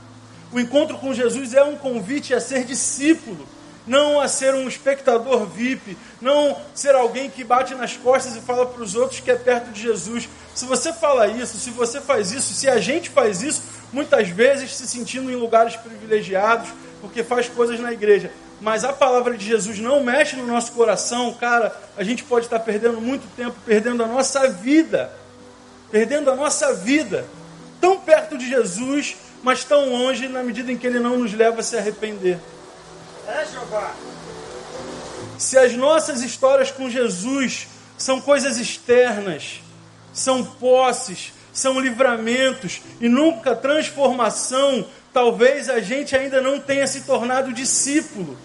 [0.52, 3.46] O encontro com Jesus é um convite a ser discípulo,
[3.86, 8.64] não a ser um espectador VIP, não ser alguém que bate nas costas e fala
[8.64, 10.28] para os outros que é perto de Jesus.
[10.54, 14.74] Se você fala isso, se você faz isso, se a gente faz isso, muitas vezes
[14.74, 16.68] se sentindo em lugares privilegiados,
[17.00, 21.32] porque faz coisas na igreja, mas a palavra de Jesus não mexe no nosso coração,
[21.34, 25.10] cara, a gente pode estar perdendo muito tempo, perdendo a nossa vida,
[25.90, 27.26] perdendo a nossa vida,
[27.80, 31.60] tão perto de Jesus, mas tão longe na medida em que ele não nos leva
[31.60, 32.38] a se arrepender.
[35.38, 39.60] Se as nossas histórias com Jesus são coisas externas,
[40.12, 47.52] são posses, são livramentos e nunca transformação, talvez a gente ainda não tenha se tornado
[47.52, 48.36] discípulo.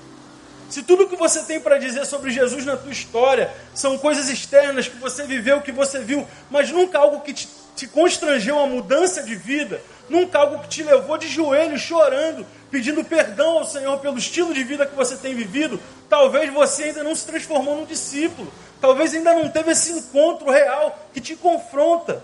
[0.70, 4.88] Se tudo que você tem para dizer sobre Jesus na tua história são coisas externas
[4.88, 9.24] que você viveu, que você viu, mas nunca algo que te, te constrangeu a mudança
[9.24, 14.20] de vida, nunca algo que te levou de joelhos chorando, pedindo perdão ao Senhor pelo
[14.20, 18.54] estilo de vida que você tem vivido, talvez você ainda não se transformou num discípulo,
[18.80, 22.24] talvez ainda não teve esse encontro real que te confronta.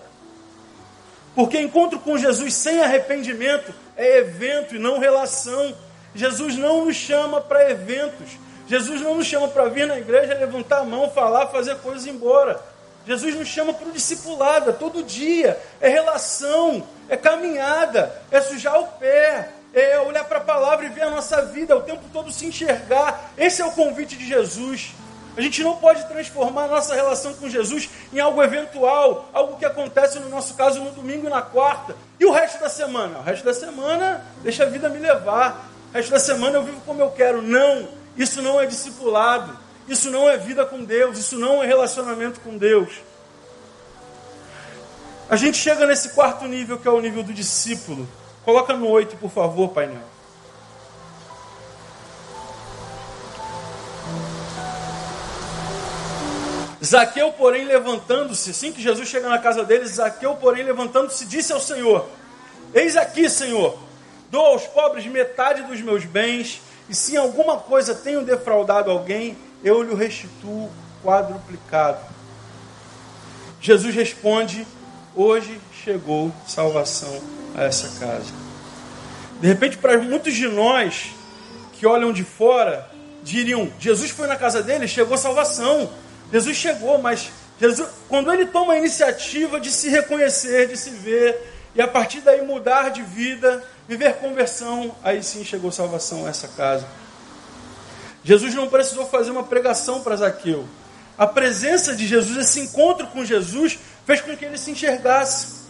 [1.36, 5.76] Porque encontro com Jesus sem arrependimento é evento e não relação.
[6.14, 8.38] Jesus não nos chama para eventos.
[8.66, 12.08] Jesus não nos chama para vir na igreja, levantar a mão, falar, fazer coisas e
[12.08, 12.58] ir embora.
[13.06, 18.80] Jesus nos chama para o discipulado, é todo dia, é relação, é caminhada, é sujar
[18.80, 22.02] o pé, é olhar para a palavra e ver a nossa vida, é o tempo
[22.14, 23.32] todo se enxergar.
[23.36, 24.94] Esse é o convite de Jesus.
[25.36, 29.66] A gente não pode transformar a nossa relação com Jesus em algo eventual, algo que
[29.66, 31.94] acontece no nosso caso no domingo e na quarta.
[32.18, 33.18] E o resto da semana?
[33.18, 35.68] O resto da semana, deixa a vida me levar.
[35.90, 37.42] O resto da semana eu vivo como eu quero.
[37.42, 39.58] Não, isso não é discipulado.
[39.86, 41.18] Isso não é vida com Deus.
[41.18, 42.94] Isso não é relacionamento com Deus.
[45.28, 48.08] A gente chega nesse quarto nível que é o nível do discípulo.
[48.42, 50.15] Coloca no oito, por favor, painel.
[56.86, 61.60] Zaqueu, porém, levantando-se, assim que Jesus chega na casa deles, Zaqueu, porém, levantando-se, disse ao
[61.60, 62.08] Senhor:
[62.72, 63.78] Eis aqui, Senhor,
[64.30, 69.36] dou aos pobres metade dos meus bens, e se em alguma coisa tenho defraudado alguém,
[69.64, 70.70] eu lhe restituo
[71.02, 71.98] quadruplicado.
[73.60, 74.66] Jesus responde:
[75.14, 77.20] Hoje chegou salvação
[77.54, 78.32] a essa casa.
[79.40, 81.10] De repente, para muitos de nós
[81.72, 82.88] que olham de fora,
[83.22, 85.90] diriam: Jesus foi na casa dele, chegou salvação.
[86.36, 91.54] Jesus chegou, mas Jesus, quando ele toma a iniciativa de se reconhecer, de se ver,
[91.74, 96.46] e a partir daí mudar de vida, viver conversão, aí sim chegou salvação a essa
[96.48, 96.86] casa.
[98.22, 100.68] Jesus não precisou fazer uma pregação para Zaqueu.
[101.16, 105.64] A presença de Jesus, esse encontro com Jesus, fez com que ele se enxergasse.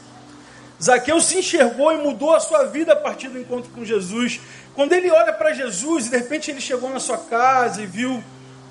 [0.82, 4.40] Zaqueu se enxergou e mudou a sua vida a partir do encontro com Jesus.
[4.74, 8.22] Quando ele olha para Jesus e de repente ele chegou na sua casa e viu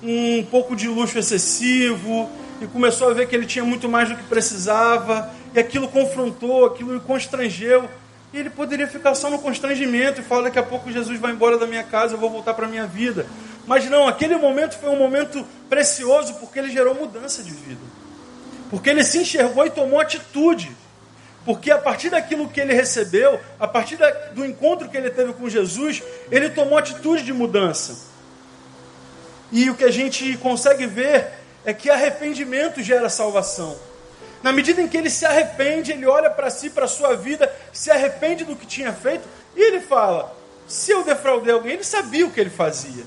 [0.02, 2.30] um pouco de luxo excessivo
[2.60, 6.66] e começou a ver que ele tinha muito mais do que precisava, e aquilo confrontou,
[6.66, 7.88] aquilo o constrangeu.
[8.32, 11.56] E ele poderia ficar só no constrangimento e falar: daqui a pouco Jesus vai embora
[11.56, 13.26] da minha casa, eu vou voltar para a minha vida.
[13.66, 17.80] Mas não, aquele momento foi um momento precioso porque ele gerou mudança de vida.
[18.70, 20.70] Porque ele se enxergou e tomou atitude.
[21.44, 23.98] Porque a partir daquilo que ele recebeu, a partir
[24.34, 28.15] do encontro que ele teve com Jesus, ele tomou atitude de mudança.
[29.50, 31.26] E o que a gente consegue ver
[31.64, 33.76] é que arrependimento gera salvação.
[34.42, 37.52] Na medida em que ele se arrepende, ele olha para si, para a sua vida,
[37.72, 40.32] se arrepende do que tinha feito, e ele fala:
[40.68, 43.04] se eu defraudei alguém, ele sabia o que ele fazia,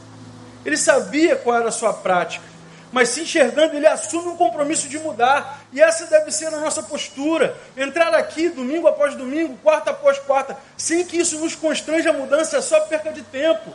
[0.66, 2.44] ele sabia qual era a sua prática,
[2.92, 6.82] mas se enxergando, ele assume um compromisso de mudar, e essa deve ser a nossa
[6.84, 7.56] postura.
[7.78, 12.58] Entrar aqui domingo após domingo, quarta após quarta, sem que isso nos constranja a mudança,
[12.58, 13.72] é só perca de tempo.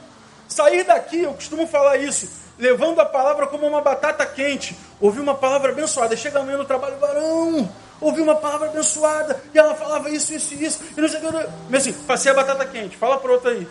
[0.48, 4.76] Sair daqui, eu costumo falar isso, levando a palavra como uma batata quente.
[5.00, 6.16] Ouvi uma palavra abençoada.
[6.16, 9.40] Chega amanhã no trabalho, varão, ouvi uma palavra abençoada.
[9.52, 10.80] E ela falava isso, isso e isso.
[10.96, 11.48] E não sei o que.
[11.68, 12.96] Mas assim, passei a batata quente.
[12.96, 13.66] Fala para outra aí.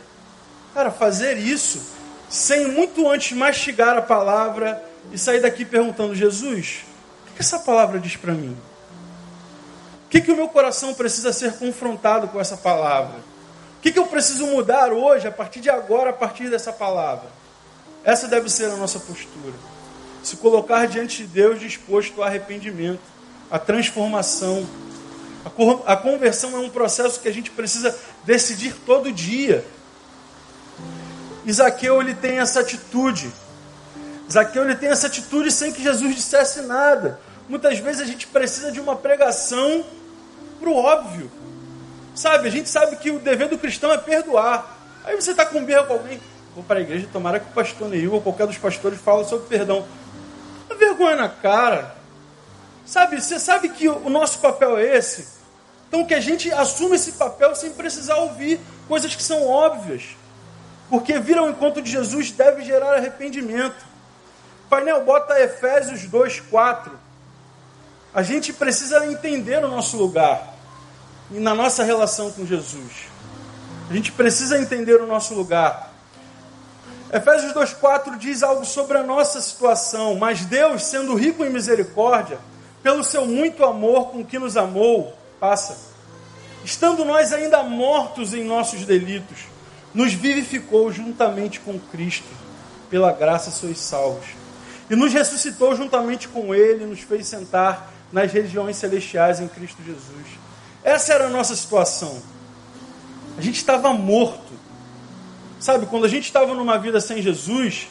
[0.73, 1.81] Cara, fazer isso
[2.29, 6.83] sem muito antes mastigar a palavra e sair daqui perguntando: Jesus,
[7.29, 8.57] o que essa palavra diz para mim?
[10.05, 13.17] O que, que o meu coração precisa ser confrontado com essa palavra?
[13.77, 17.29] O que, que eu preciso mudar hoje, a partir de agora, a partir dessa palavra?
[18.03, 19.53] Essa deve ser a nossa postura.
[20.21, 23.01] Se colocar diante de Deus disposto ao arrependimento,
[23.49, 24.67] à transformação.
[25.85, 29.65] A conversão é um processo que a gente precisa decidir todo dia.
[31.45, 33.31] Isaqueu ele tem essa atitude.
[34.31, 37.19] Zaqueu ele tem essa atitude sem que Jesus dissesse nada.
[37.47, 39.85] Muitas vezes a gente precisa de uma pregação
[40.59, 41.29] para o óbvio.
[42.15, 44.77] Sabe, a gente sabe que o dever do cristão é perdoar.
[45.03, 46.21] Aí você está com birra com alguém,
[46.55, 49.47] vou para a igreja, tomara que o pastor Neil ou qualquer dos pastores fale sobre
[49.47, 49.85] perdão.
[50.69, 51.95] A vergonha na cara.
[52.85, 55.27] Sabe, você sabe que o nosso papel é esse?
[55.87, 60.15] Então que a gente assume esse papel sem precisar ouvir coisas que são óbvias.
[60.89, 63.85] Porque vir ao encontro de Jesus deve gerar arrependimento.
[64.69, 66.91] painel bota Efésios 2, 4.
[68.13, 70.53] A gente precisa entender o nosso lugar
[71.31, 73.07] e na nossa relação com Jesus.
[73.89, 75.92] A gente precisa entender o nosso lugar.
[77.13, 80.15] Efésios 2,4 diz algo sobre a nossa situação.
[80.15, 82.39] Mas Deus, sendo rico em misericórdia,
[82.81, 85.77] pelo seu muito amor com que nos amou, passa.
[86.65, 89.41] Estando nós ainda mortos em nossos delitos,
[89.93, 92.27] nos vivificou juntamente com Cristo.
[92.89, 94.25] Pela graça sois salvos.
[94.89, 100.27] E nos ressuscitou juntamente com Ele, nos fez sentar nas regiões celestiais em Cristo Jesus.
[100.83, 102.21] Essa era a nossa situação.
[103.37, 104.52] A gente estava morto.
[105.63, 107.87] Sabe, quando a gente estava numa vida sem Jesus,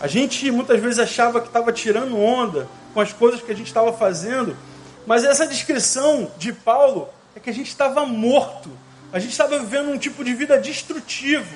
[0.00, 3.66] a gente muitas vezes achava que estava tirando onda com as coisas que a gente
[3.66, 4.56] estava fazendo,
[5.04, 8.70] mas essa descrição de Paulo é que a gente estava morto,
[9.12, 11.52] a gente estava vivendo um tipo de vida destrutivo,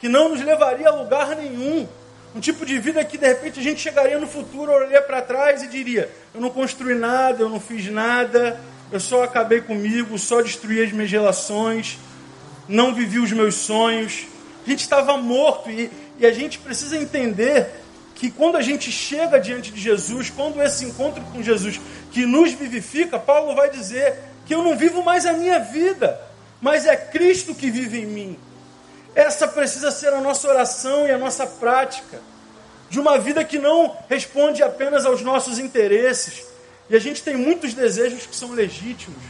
[0.00, 1.86] que não nos levaria a lugar nenhum.
[2.34, 5.62] Um tipo de vida que de repente a gente chegaria no futuro, olharia para trás
[5.62, 10.42] e diria: Eu não construí nada, eu não fiz nada, eu só acabei comigo, só
[10.42, 11.96] destruí as minhas relações,
[12.68, 14.26] não vivi os meus sonhos.
[14.66, 17.68] A gente estava morto e, e a gente precisa entender
[18.16, 21.78] que quando a gente chega diante de Jesus, quando esse encontro com Jesus
[22.10, 26.20] que nos vivifica, Paulo vai dizer que eu não vivo mais a minha vida,
[26.60, 28.38] mas é Cristo que vive em mim.
[29.14, 32.18] Essa precisa ser a nossa oração e a nossa prática
[32.90, 36.44] de uma vida que não responde apenas aos nossos interesses.
[36.90, 39.22] E a gente tem muitos desejos que são legítimos,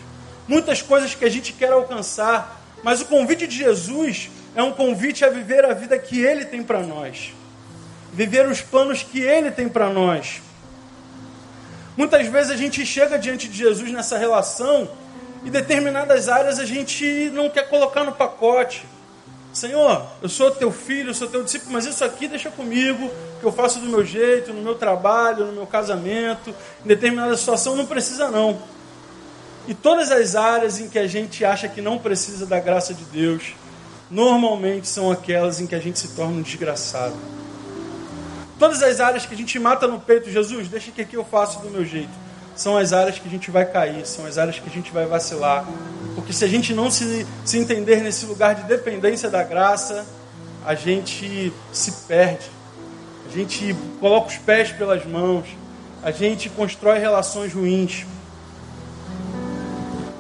[0.49, 5.23] muitas coisas que a gente quer alcançar, mas o convite de Jesus é um convite
[5.23, 7.35] a viver a vida que Ele tem para nós,
[8.11, 10.41] viver os planos que Ele tem para nós.
[11.95, 14.89] Muitas vezes a gente chega diante de Jesus nessa relação
[15.45, 18.87] e determinadas áreas a gente não quer colocar no pacote.
[19.53, 23.45] Senhor, eu sou teu filho, eu sou teu discípulo, mas isso aqui deixa comigo, que
[23.45, 27.87] eu faço do meu jeito, no meu trabalho, no meu casamento, em determinada situação, não
[27.87, 28.59] precisa não.
[29.69, 33.05] E todas as áreas em que a gente acha que não precisa da graça de
[33.05, 33.55] Deus,
[34.11, 37.15] normalmente são aquelas em que a gente se torna um desgraçado.
[38.59, 41.61] Todas as áreas que a gente mata no peito, Jesus, deixa que aqui eu faço
[41.61, 42.27] do meu jeito.
[42.55, 45.05] São as áreas que a gente vai cair, são as áreas que a gente vai
[45.05, 45.67] vacilar.
[46.15, 50.07] Porque se a gente não se, se entender nesse lugar de dependência da graça,
[50.65, 52.51] a gente se perde.
[53.29, 55.47] A gente coloca os pés pelas mãos.
[56.03, 58.07] A gente constrói relações ruins.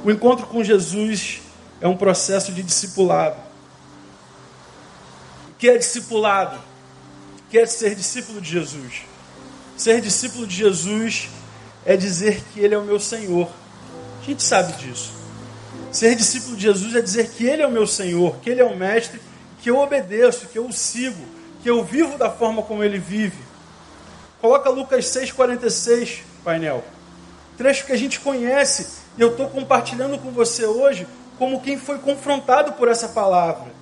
[0.04, 1.40] O encontro com Jesus
[1.80, 3.45] é um processo de discipulado
[5.58, 6.58] que é discipulado,
[7.50, 9.02] que é ser discípulo de Jesus.
[9.76, 11.28] Ser discípulo de Jesus
[11.84, 13.48] é dizer que Ele é o meu Senhor.
[14.20, 15.12] A gente sabe disso.
[15.92, 18.64] Ser discípulo de Jesus é dizer que Ele é o meu Senhor, que Ele é
[18.64, 19.20] o Mestre,
[19.62, 21.24] que eu obedeço, que eu o sigo,
[21.62, 23.38] que eu vivo da forma como Ele vive.
[24.40, 26.84] Coloca Lucas 6,46, painel.
[27.56, 31.06] Trecho que a gente conhece e eu estou compartilhando com você hoje
[31.38, 33.72] como quem foi confrontado por essa palavra.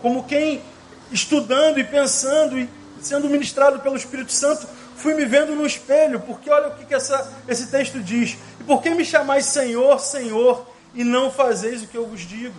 [0.00, 0.62] Como quem
[1.12, 2.68] estudando e pensando e
[3.00, 4.66] sendo ministrado pelo Espírito Santo,
[4.96, 8.36] fui me vendo no espelho, porque olha o que, que essa, esse texto diz.
[8.60, 12.56] E por que me chamais Senhor, Senhor, e não fazeis o que eu vos digo?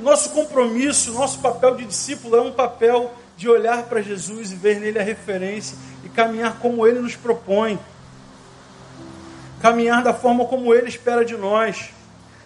[0.00, 4.80] Nosso compromisso, nosso papel de discípulo é um papel de olhar para Jesus e ver
[4.80, 7.78] nele a referência e caminhar como ele nos propõe.
[9.60, 11.90] Caminhar da forma como ele espera de nós,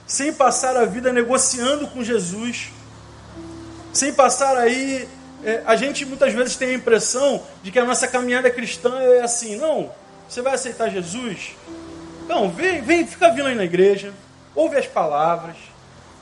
[0.06, 2.70] sem passar a vida negociando com Jesus
[3.96, 5.08] sem passar aí.
[5.44, 9.22] É, a gente muitas vezes tem a impressão de que a nossa caminhada cristã é
[9.22, 9.90] assim: não,
[10.28, 11.56] você vai aceitar Jesus?
[12.28, 14.12] Não, vem, vem, fica vindo aí na igreja,
[14.54, 15.56] ouve as palavras,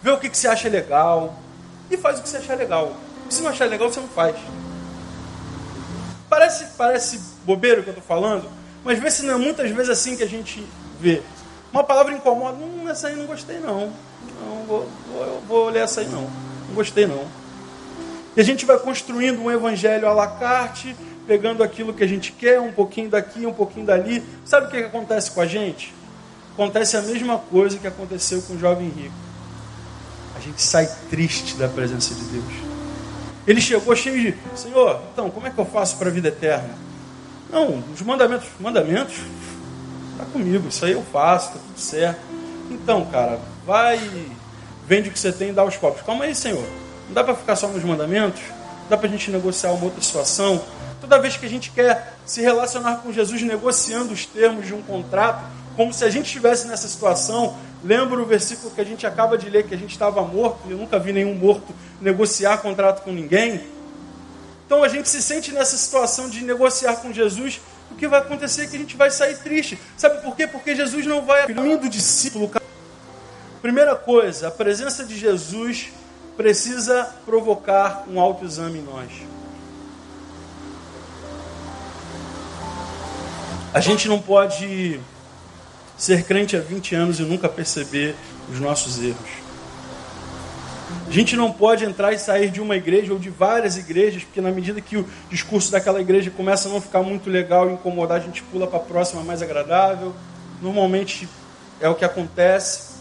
[0.02, 1.34] vê o que, que você acha legal
[1.90, 2.94] e faz o que você achar legal.
[3.30, 4.36] Se não achar legal, você não faz.
[6.28, 8.48] Parece, parece bobeiro o que eu estou falando,
[8.84, 10.66] mas vê se não é muitas vezes assim que a gente
[11.00, 11.22] vê.
[11.72, 13.92] Uma palavra incomoda, hum, essa aí não gostei não.
[14.40, 16.22] Não, vou, vou, vou ler essa aí não.
[16.68, 17.43] Não gostei não.
[18.36, 20.94] E a gente vai construindo um evangelho à la carte,
[21.26, 24.22] pegando aquilo que a gente quer, um pouquinho daqui, um pouquinho dali.
[24.44, 25.94] Sabe o que, que acontece com a gente?
[26.52, 29.14] Acontece a mesma coisa que aconteceu com o jovem rico.
[30.36, 32.74] A gente sai triste da presença de Deus.
[33.46, 36.70] Ele chegou cheio de, Senhor, então, como é que eu faço para a vida eterna?
[37.50, 39.16] Não, os mandamentos, mandamentos,
[40.16, 42.20] tá comigo, isso aí eu faço, tá tudo certo.
[42.70, 43.98] Então, cara, vai,
[44.86, 46.04] vende o que você tem e dá aos pobres.
[46.04, 46.64] Calma aí, Senhor.
[47.06, 48.42] Não dá para ficar só nos mandamentos?
[48.82, 50.62] Não dá para a gente negociar uma outra situação?
[51.00, 54.82] Toda vez que a gente quer se relacionar com Jesus negociando os termos de um
[54.82, 55.44] contrato,
[55.76, 59.50] como se a gente estivesse nessa situação, lembra o versículo que a gente acaba de
[59.50, 63.12] ler, que a gente estava morto, e eu nunca vi nenhum morto negociar contrato com
[63.12, 63.60] ninguém.
[64.66, 68.62] Então a gente se sente nessa situação de negociar com Jesus, o que vai acontecer
[68.62, 69.78] é que a gente vai sair triste.
[69.96, 70.46] Sabe por quê?
[70.46, 72.50] Porque Jesus não vai caminho do discípulo.
[73.60, 75.92] Primeira coisa, a presença de Jesus
[76.36, 79.10] precisa provocar um autoexame em nós.
[83.72, 85.00] A gente não pode
[85.96, 88.14] ser crente há 20 anos e nunca perceber
[88.50, 89.44] os nossos erros.
[91.06, 94.40] A gente não pode entrar e sair de uma igreja ou de várias igrejas, porque
[94.40, 98.18] na medida que o discurso daquela igreja começa a não ficar muito legal e incomodar,
[98.18, 100.14] a gente pula para a próxima mais agradável.
[100.62, 101.28] Normalmente
[101.80, 102.93] é o que acontece.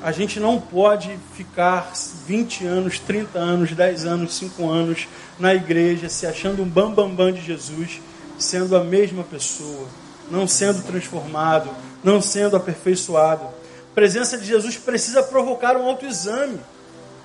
[0.00, 1.92] A gente não pode ficar
[2.26, 5.08] 20 anos, 30 anos, 10 anos, 5 anos
[5.40, 8.00] na igreja se achando um bambambam bam, bam de Jesus,
[8.38, 9.88] sendo a mesma pessoa,
[10.30, 11.68] não sendo transformado,
[12.04, 13.44] não sendo aperfeiçoado.
[13.44, 16.60] A presença de Jesus precisa provocar um autoexame.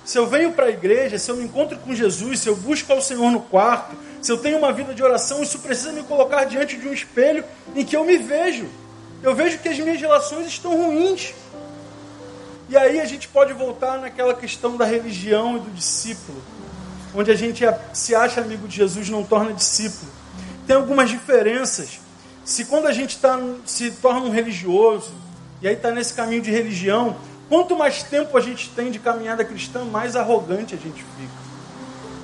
[0.04, 2.92] Se eu venho para a igreja, se eu me encontro com Jesus, se eu busco
[2.92, 6.44] ao Senhor no quarto, se eu tenho uma vida de oração, isso precisa me colocar
[6.44, 7.44] diante de um espelho
[7.76, 8.66] em que eu me vejo.
[9.22, 11.32] Eu vejo que as minhas relações estão ruins.
[12.68, 16.42] E aí a gente pode voltar naquela questão da religião e do discípulo,
[17.14, 20.10] onde a gente se acha amigo de Jesus não torna discípulo.
[20.66, 22.00] Tem algumas diferenças.
[22.44, 25.12] Se quando a gente tá, se torna um religioso,
[25.60, 27.16] e aí está nesse caminho de religião,
[27.48, 31.44] Quanto mais tempo a gente tem de caminhada cristã, mais arrogante a gente fica.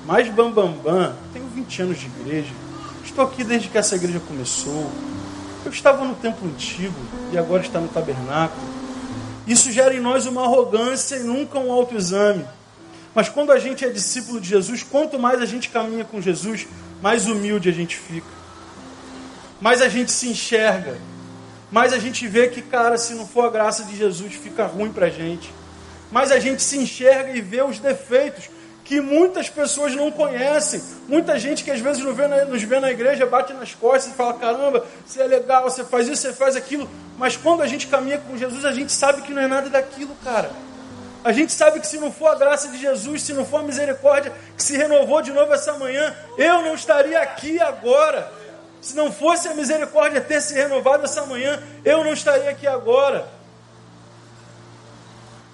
[0.05, 0.73] Mais bambambam.
[0.83, 1.15] Bam, bam.
[1.31, 2.51] Tenho 20 anos de igreja.
[3.03, 4.89] Estou aqui desde que essa igreja começou.
[5.63, 6.95] Eu estava no templo antigo
[7.31, 8.80] e agora está no tabernáculo.
[9.47, 12.45] Isso gera em nós uma arrogância e nunca um autoexame.
[13.13, 16.67] Mas quando a gente é discípulo de Jesus, quanto mais a gente caminha com Jesus,
[17.01, 18.27] mais humilde a gente fica.
[19.59, 20.97] Mais a gente se enxerga
[21.71, 24.91] mas a gente vê que, cara, se não for a graça de Jesus, fica ruim
[24.91, 25.49] pra gente.
[26.11, 28.49] Mas a gente se enxerga e vê os defeitos
[28.91, 30.83] que muitas pessoas não conhecem.
[31.07, 34.11] Muita gente que às vezes nos vê, na, nos vê na igreja, bate nas costas
[34.11, 36.89] e fala: caramba, você é legal, você faz isso, você faz aquilo.
[37.17, 40.13] Mas quando a gente caminha com Jesus, a gente sabe que não é nada daquilo,
[40.25, 40.51] cara.
[41.23, 43.63] A gente sabe que se não for a graça de Jesus, se não for a
[43.63, 48.29] misericórdia que se renovou de novo essa manhã, eu não estaria aqui agora.
[48.81, 53.25] Se não fosse a misericórdia ter se renovado essa manhã, eu não estaria aqui agora.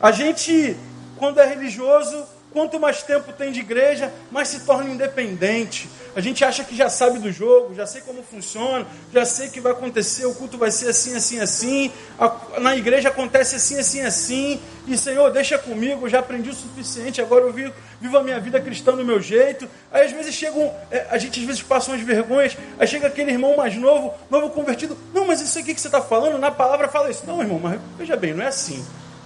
[0.02, 0.76] A gente,
[1.20, 5.89] quando é religioso, quanto mais tempo tem de igreja, mais se torna independente.
[6.16, 9.62] A gente acha que já sabe do jogo, já sei como funciona, já sei que
[9.62, 14.02] vai acontecer, o culto vai ser assim, assim, assim, a, na igreja acontece assim, assim,
[14.02, 18.39] assim, e Senhor, deixa comigo, já aprendi o suficiente, agora eu vivo, vivo a minha
[18.39, 19.70] vida cristã do meu jeito.
[19.91, 23.32] Aí às vezes chegam, é, a gente às vezes passa umas vergonhas, aí chega aquele
[23.32, 26.88] irmão mais novo, novo convertido, não, mas isso aqui que você está falando, na palavra
[26.88, 27.24] fala isso.
[27.28, 28.84] Não, irmão, mas veja bem, não é assim.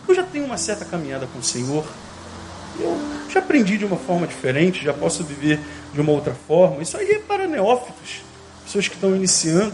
[0.08, 1.86] Eu já tenho uma certa caminhada com o Senhor,
[2.80, 2.98] eu
[3.30, 5.60] já aprendi de uma forma diferente, já posso viver
[5.94, 6.82] de uma outra forma.
[6.82, 8.22] Isso aí é para neófitos,
[8.64, 9.74] pessoas que estão iniciando.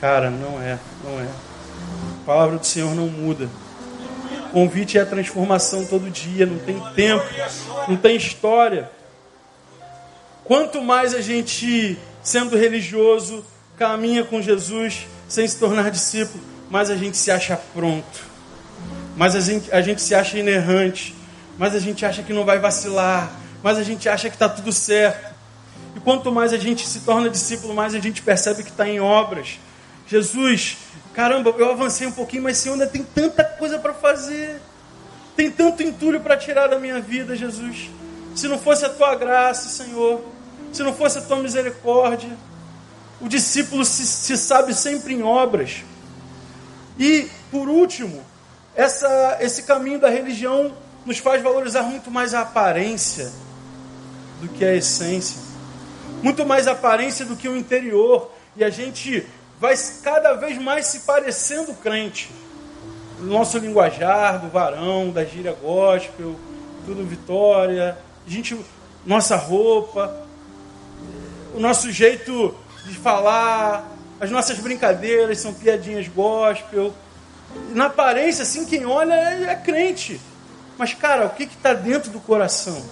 [0.00, 1.26] Cara, não é, não é.
[2.22, 3.48] A palavra do Senhor não muda.
[4.48, 7.24] O convite é a transformação todo dia, não tem tempo,
[7.88, 8.90] não tem história.
[10.44, 13.44] Quanto mais a gente, sendo religioso,
[13.76, 18.20] caminha com Jesus sem se tornar discípulo, mais a gente se acha pronto,
[19.16, 21.14] mais a gente, a gente se acha inerrante,
[21.58, 23.30] mas a gente acha que não vai vacilar,
[23.62, 25.34] mas a gente acha que está tudo certo.
[25.96, 29.00] E quanto mais a gente se torna discípulo, mais a gente percebe que está em
[29.00, 29.58] obras.
[30.06, 30.76] Jesus,
[31.12, 34.60] caramba, eu avancei um pouquinho, mas Senhor, ainda tem tanta coisa para fazer.
[35.36, 37.90] Tem tanto entulho para tirar da minha vida, Jesus.
[38.34, 40.24] Se não fosse a tua graça, Senhor,
[40.72, 42.30] se não fosse a tua misericórdia,
[43.20, 45.84] o discípulo se, se sabe sempre em obras.
[46.98, 48.24] E, por último,
[48.74, 50.72] essa, esse caminho da religião
[51.04, 53.30] nos faz valorizar muito mais a aparência
[54.40, 55.40] do que a essência,
[56.22, 59.26] muito mais a aparência do que o interior, e a gente
[59.60, 62.30] vai cada vez mais se parecendo crente.
[63.20, 66.36] Nosso linguajar, do varão, da gíria gospel,
[66.84, 67.96] tudo vitória,
[68.26, 68.58] a gente,
[69.04, 70.24] nossa roupa,
[71.54, 72.54] o nosso jeito
[72.86, 73.90] de falar,
[74.20, 76.92] as nossas brincadeiras são piadinhas gospel.
[77.70, 80.20] Na aparência, assim, quem olha é, é crente.
[80.76, 82.82] Mas, cara, o que está dentro do coração?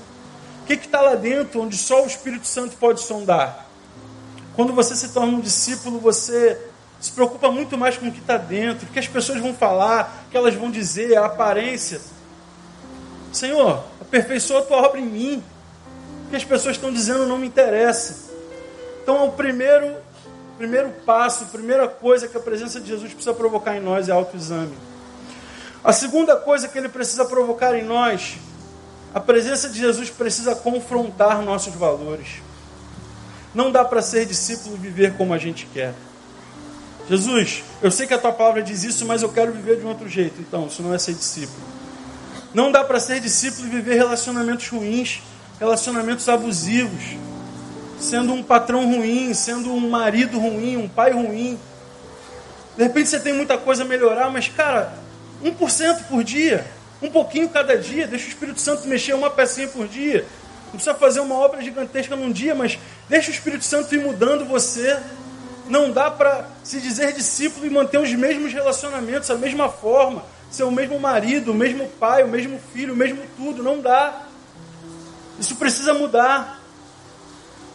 [0.63, 3.67] O que está lá dentro onde só o Espírito Santo pode sondar?
[4.55, 6.59] Quando você se torna um discípulo, você
[7.01, 10.25] se preocupa muito mais com o que está dentro, o que as pessoas vão falar,
[10.27, 12.01] o que elas vão dizer, a aparência.
[13.33, 15.45] Senhor, aperfeiçoa a tua obra em mim.
[16.27, 18.31] O que as pessoas estão dizendo não me interessa.
[19.03, 19.97] Então, o primeiro,
[20.57, 24.13] primeiro passo, a primeira coisa que a presença de Jesus precisa provocar em nós é
[24.13, 24.77] autoexame.
[25.85, 28.37] A segunda coisa que ele precisa provocar em nós,
[29.13, 32.41] a presença de Jesus precisa confrontar nossos valores.
[33.55, 35.93] Não dá para ser discípulo e viver como a gente quer.
[37.09, 39.89] Jesus, eu sei que a tua palavra diz isso, mas eu quero viver de um
[39.89, 40.41] outro jeito.
[40.41, 41.61] Então, isso não é ser discípulo.
[42.55, 45.21] Não dá para ser discípulo e viver relacionamentos ruins,
[45.59, 47.17] relacionamentos abusivos.
[47.99, 51.59] sendo um patrão ruim, sendo um marido ruim, um pai ruim.
[52.77, 54.93] De repente você tem muita coisa a melhorar, mas cara,
[55.43, 56.65] 1% por dia,
[57.03, 60.25] um pouquinho cada dia, deixa o Espírito Santo mexer uma pecinha por dia.
[60.67, 62.79] Não precisa fazer uma obra gigantesca num dia, mas
[63.09, 64.99] deixa o Espírito Santo ir mudando você.
[65.69, 70.63] Não dá para se dizer discípulo e manter os mesmos relacionamentos, a mesma forma, ser
[70.63, 73.63] o mesmo marido, o mesmo pai, o mesmo filho, o mesmo tudo.
[73.63, 74.23] Não dá.
[75.39, 76.61] Isso precisa mudar.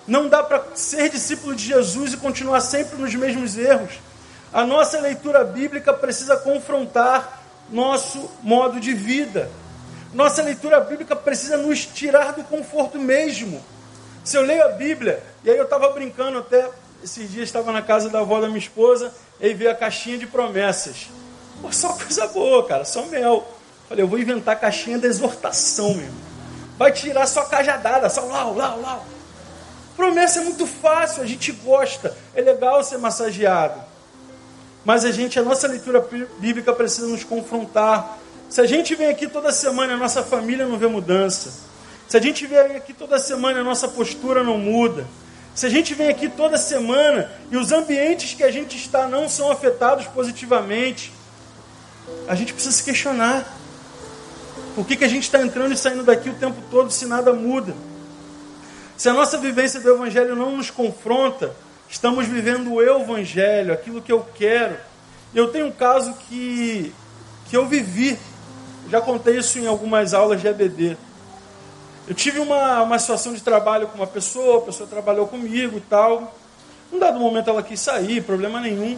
[0.07, 3.99] Não dá para ser discípulo de Jesus e continuar sempre nos mesmos erros.
[4.53, 7.36] A nossa leitura bíblica precisa confrontar
[7.69, 9.49] nosso modo de vida.
[10.13, 13.63] Nossa leitura bíblica precisa nos tirar do conforto mesmo.
[14.23, 16.69] Se eu leio a Bíblia, e aí eu estava brincando até,
[17.03, 20.27] esses dias estava na casa da avó da minha esposa, e veio a caixinha de
[20.27, 21.07] promessas.
[21.61, 23.47] Pô, só coisa boa, cara, só mel.
[23.87, 26.27] Falei, eu vou inventar a caixinha da exortação mesmo.
[26.77, 29.05] Vai tirar só cajadada, só lau, lau, lau.
[29.95, 33.86] Promessa é muito fácil, a gente gosta, é legal ser massageado.
[34.87, 35.99] Mas a gente, a nossa leitura
[36.39, 38.19] bíblica precisa nos confrontar.
[38.47, 41.51] Se a gente vem aqui toda semana, a nossa família não vê mudança.
[42.07, 45.05] Se a gente vem aqui toda semana, a nossa postura não muda.
[45.53, 49.27] Se a gente vem aqui toda semana e os ambientes que a gente está não
[49.27, 51.11] são afetados positivamente,
[52.25, 53.45] a gente precisa se questionar.
[54.73, 57.33] Por que, que a gente está entrando e saindo daqui o tempo todo se nada
[57.33, 57.75] muda?
[58.95, 61.53] Se a nossa vivência do Evangelho não nos confronta,
[61.89, 64.77] estamos vivendo o Evangelho, aquilo que eu quero.
[65.33, 66.93] Eu tenho um caso que,
[67.49, 68.17] que eu vivi,
[68.89, 70.97] já contei isso em algumas aulas de EBD.
[72.07, 75.81] Eu tive uma, uma situação de trabalho com uma pessoa, a pessoa trabalhou comigo e
[75.81, 76.33] tal.
[76.91, 78.97] Num dado momento ela quis sair, problema nenhum.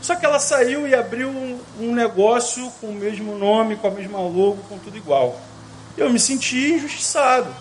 [0.00, 3.90] Só que ela saiu e abriu um, um negócio com o mesmo nome, com a
[3.92, 5.40] mesma logo, com tudo igual.
[5.96, 7.54] Eu me senti injustiçado.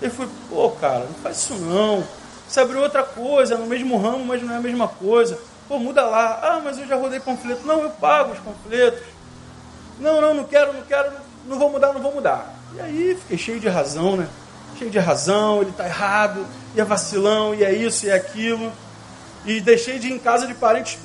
[0.00, 2.02] Ele foi, pô, cara, não faz isso não.
[2.52, 5.38] Você abriu outra coisa, no mesmo ramo, mas não é a mesma coisa.
[5.66, 6.38] Pô, muda lá.
[6.42, 7.66] Ah, mas eu já rodei panfleto.
[7.66, 9.00] Não, eu pago os panfletos.
[9.98, 11.12] Não, não, não quero, não quero,
[11.46, 12.54] não vou mudar, não vou mudar.
[12.74, 14.28] E aí fiquei cheio de razão, né?
[14.78, 16.46] Cheio de razão, ele tá errado,
[16.76, 18.70] e é vacilão, e é isso, e é aquilo.
[19.46, 20.98] E deixei de ir em casa de parentes,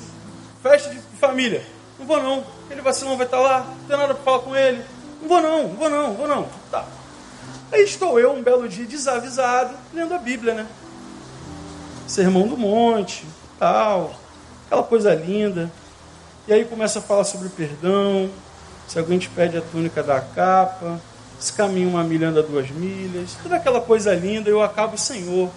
[0.62, 1.64] festa de família.
[1.98, 4.54] Não vou não, aquele vacilão vai estar tá lá, não tem nada para falar com
[4.54, 4.84] ele.
[5.22, 6.48] Não vou não, não vou não, não vou não.
[6.70, 6.84] Tá.
[7.72, 10.66] Aí estou eu, um belo dia, desavisado, lendo a Bíblia, né?
[12.08, 13.24] Sermão do Monte,
[13.58, 14.14] tal,
[14.66, 15.70] aquela coisa linda.
[16.48, 18.30] E aí começa a falar sobre perdão,
[18.88, 20.98] se alguém te pede a túnica da capa,
[21.38, 25.50] se caminha uma milha anda duas milhas, toda aquela coisa linda, eu acabo, Senhor,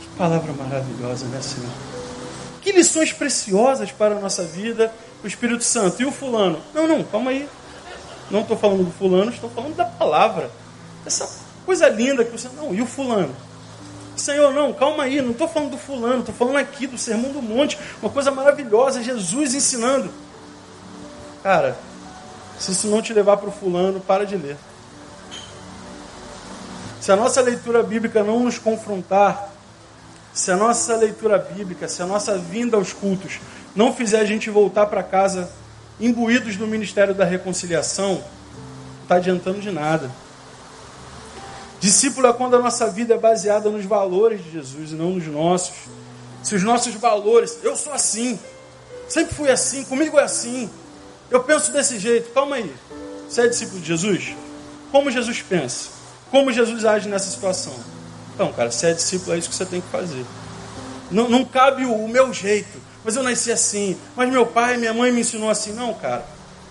[0.00, 1.70] que palavra maravilhosa, né, Senhor?
[2.60, 4.92] Que lições preciosas para a nossa vida,
[5.22, 6.02] o Espírito Santo.
[6.02, 6.60] E o fulano?
[6.74, 7.48] Não, não, calma aí.
[8.30, 10.50] Não estou falando do fulano, estou falando da palavra
[11.06, 11.28] essa
[11.64, 12.48] coisa linda que você.
[12.56, 13.34] Não, e o fulano?
[14.16, 17.42] Senhor, não, calma aí, não estou falando do fulano, estou falando aqui do Sermão do
[17.42, 20.10] Monte, uma coisa maravilhosa, Jesus ensinando.
[21.42, 21.76] Cara,
[22.58, 24.56] se isso não te levar para o fulano, para de ler.
[27.00, 29.50] Se a nossa leitura bíblica não nos confrontar,
[30.32, 33.40] se a nossa leitura bíblica, se a nossa vinda aos cultos
[33.74, 35.50] não fizer a gente voltar para casa
[36.00, 40.10] imbuídos do ministério da reconciliação, não está adiantando de nada.
[41.82, 45.26] Discípulo é quando a nossa vida é baseada nos valores de Jesus e não nos
[45.26, 45.74] nossos.
[46.40, 48.38] Se os nossos valores, eu sou assim,
[49.08, 50.70] sempre fui assim, comigo é assim,
[51.28, 52.72] eu penso desse jeito, calma aí.
[53.28, 54.36] Você é discípulo de Jesus?
[54.92, 55.88] Como Jesus pensa?
[56.30, 57.74] Como Jesus age nessa situação?
[58.32, 60.24] Então, cara, se é discípulo, é isso que você tem que fazer.
[61.10, 64.94] Não, não cabe o, o meu jeito, mas eu nasci assim, mas meu pai, minha
[64.94, 65.72] mãe me ensinou assim.
[65.72, 66.24] Não, cara.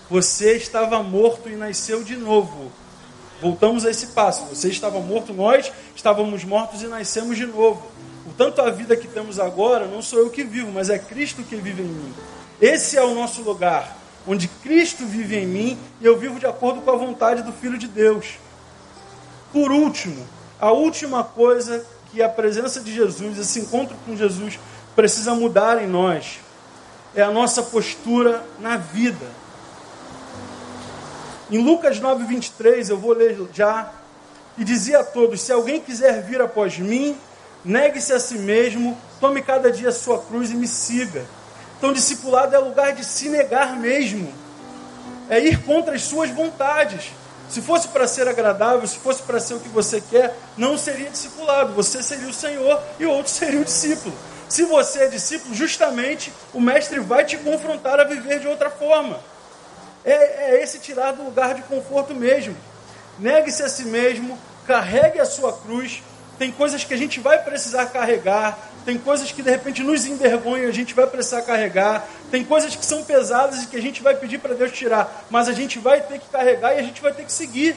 [0.09, 2.71] Você estava morto e nasceu de novo.
[3.41, 4.45] Voltamos a esse passo.
[4.45, 7.81] Você estava morto, nós estávamos mortos e nascemos de novo.
[8.23, 11.55] Portanto, a vida que temos agora não sou eu que vivo, mas é Cristo que
[11.55, 12.13] vive em mim.
[12.61, 16.81] Esse é o nosso lugar, onde Cristo vive em mim e eu vivo de acordo
[16.81, 18.37] com a vontade do Filho de Deus.
[19.51, 20.25] Por último,
[20.59, 24.59] a última coisa que a presença de Jesus, esse encontro com Jesus,
[24.95, 26.39] precisa mudar em nós
[27.15, 29.25] é a nossa postura na vida.
[31.51, 33.91] Em Lucas 9, 23, eu vou ler já,
[34.57, 37.17] e dizia a todos: Se alguém quiser vir após mim,
[37.65, 41.25] negue-se a si mesmo, tome cada dia a sua cruz e me siga.
[41.77, 44.33] Então, discipulado é lugar de se negar mesmo,
[45.29, 47.11] é ir contra as suas vontades.
[47.49, 51.09] Se fosse para ser agradável, se fosse para ser o que você quer, não seria
[51.09, 51.73] discipulado.
[51.73, 54.15] Você seria o Senhor e outro seria o discípulo.
[54.47, 59.19] Se você é discípulo, justamente o mestre vai te confrontar a viver de outra forma.
[60.03, 62.55] É, é esse tirar do lugar de conforto mesmo.
[63.19, 66.01] Negue-se a si mesmo, carregue a sua cruz
[66.41, 70.67] tem coisas que a gente vai precisar carregar, tem coisas que de repente nos envergonham,
[70.67, 74.15] a gente vai precisar carregar, tem coisas que são pesadas e que a gente vai
[74.15, 77.13] pedir para Deus tirar, mas a gente vai ter que carregar e a gente vai
[77.13, 77.75] ter que seguir.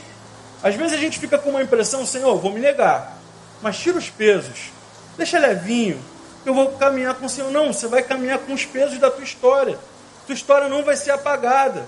[0.63, 3.19] Às vezes a gente fica com uma impressão, Senhor, vou me negar,
[3.61, 4.73] mas tira os pesos,
[5.19, 6.03] deixa levinho,
[6.47, 7.51] eu vou caminhar com o Senhor.
[7.51, 9.79] Não, você vai caminhar com os pesos da tua história.
[10.27, 11.87] Tua história não vai ser apagada.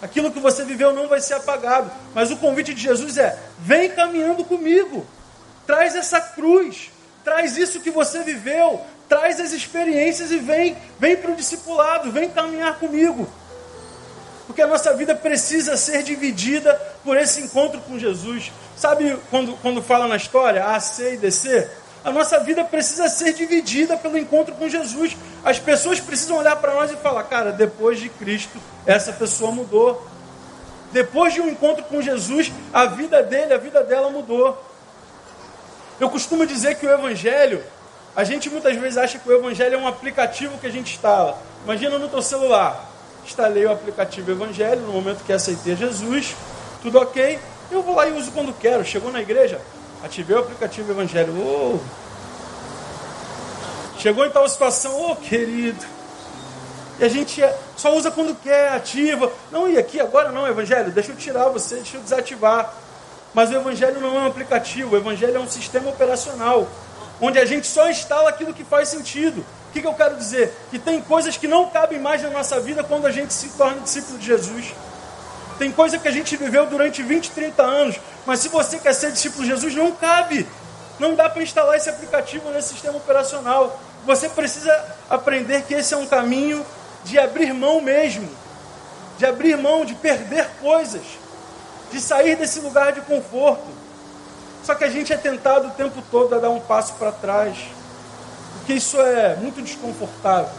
[0.00, 1.90] Aquilo que você viveu não vai ser apagado.
[2.14, 5.06] Mas o convite de Jesus é: vem caminhando comigo.
[5.66, 6.90] Traz essa cruz.
[7.24, 8.80] Traz isso que você viveu.
[9.08, 13.28] Traz as experiências e vem, vem para o discipulado, vem caminhar comigo.
[14.46, 16.74] Porque a nossa vida precisa ser dividida
[17.04, 18.52] por esse encontro com Jesus.
[18.76, 21.68] Sabe quando, quando fala na história A, C e DC?
[22.04, 25.16] A nossa vida precisa ser dividida pelo encontro com Jesus.
[25.46, 30.04] As pessoas precisam olhar para nós e falar: cara, depois de Cristo, essa pessoa mudou.
[30.90, 34.60] Depois de um encontro com Jesus, a vida dele, a vida dela mudou.
[36.00, 37.62] Eu costumo dizer que o Evangelho,
[38.16, 41.38] a gente muitas vezes acha que o Evangelho é um aplicativo que a gente instala.
[41.62, 42.84] Imagina no teu celular.
[43.24, 46.34] Instalei o aplicativo Evangelho no momento que aceitei Jesus,
[46.82, 47.38] tudo ok.
[47.70, 48.84] Eu vou lá e uso quando quero.
[48.84, 49.60] Chegou na igreja,
[50.02, 51.32] Ativei o aplicativo Evangelho.
[51.38, 52.05] Oh.
[53.98, 55.84] Chegou em tal situação, oh querido.
[56.98, 59.30] E a gente é, só usa quando quer, ativa.
[59.50, 62.72] Não, e aqui agora não, Evangelho, deixa eu tirar você, deixa eu desativar.
[63.34, 66.66] Mas o Evangelho não é um aplicativo, o Evangelho é um sistema operacional,
[67.20, 69.44] onde a gente só instala aquilo que faz sentido.
[69.68, 70.54] O que, que eu quero dizer?
[70.70, 73.80] Que tem coisas que não cabem mais na nossa vida quando a gente se torna
[73.80, 74.72] discípulo de Jesus.
[75.58, 79.12] Tem coisa que a gente viveu durante 20, 30 anos, mas se você quer ser
[79.12, 80.46] discípulo de Jesus, não cabe.
[80.98, 83.78] Não dá para instalar esse aplicativo nesse sistema operacional.
[84.04, 84.72] Você precisa
[85.10, 86.64] aprender que esse é um caminho
[87.04, 88.28] de abrir mão mesmo,
[89.18, 91.02] de abrir mão, de perder coisas,
[91.92, 93.66] de sair desse lugar de conforto.
[94.64, 97.56] Só que a gente é tentado o tempo todo a dar um passo para trás,
[98.58, 100.50] porque isso é muito desconfortável.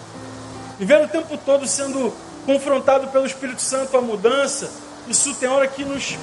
[0.79, 2.13] Viver o tempo todo sendo
[2.45, 4.69] confrontado pelo Espírito Santo a mudança,
[5.07, 6.17] isso tem hora que nos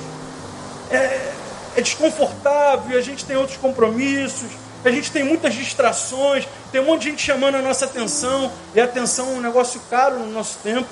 [0.91, 1.33] é,
[1.77, 4.51] é desconfortável, a gente tem outros compromissos,
[4.85, 8.81] a gente tem muitas distrações, tem um monte de gente chamando a nossa atenção, e
[8.81, 10.89] a atenção é um negócio caro no nosso tempo.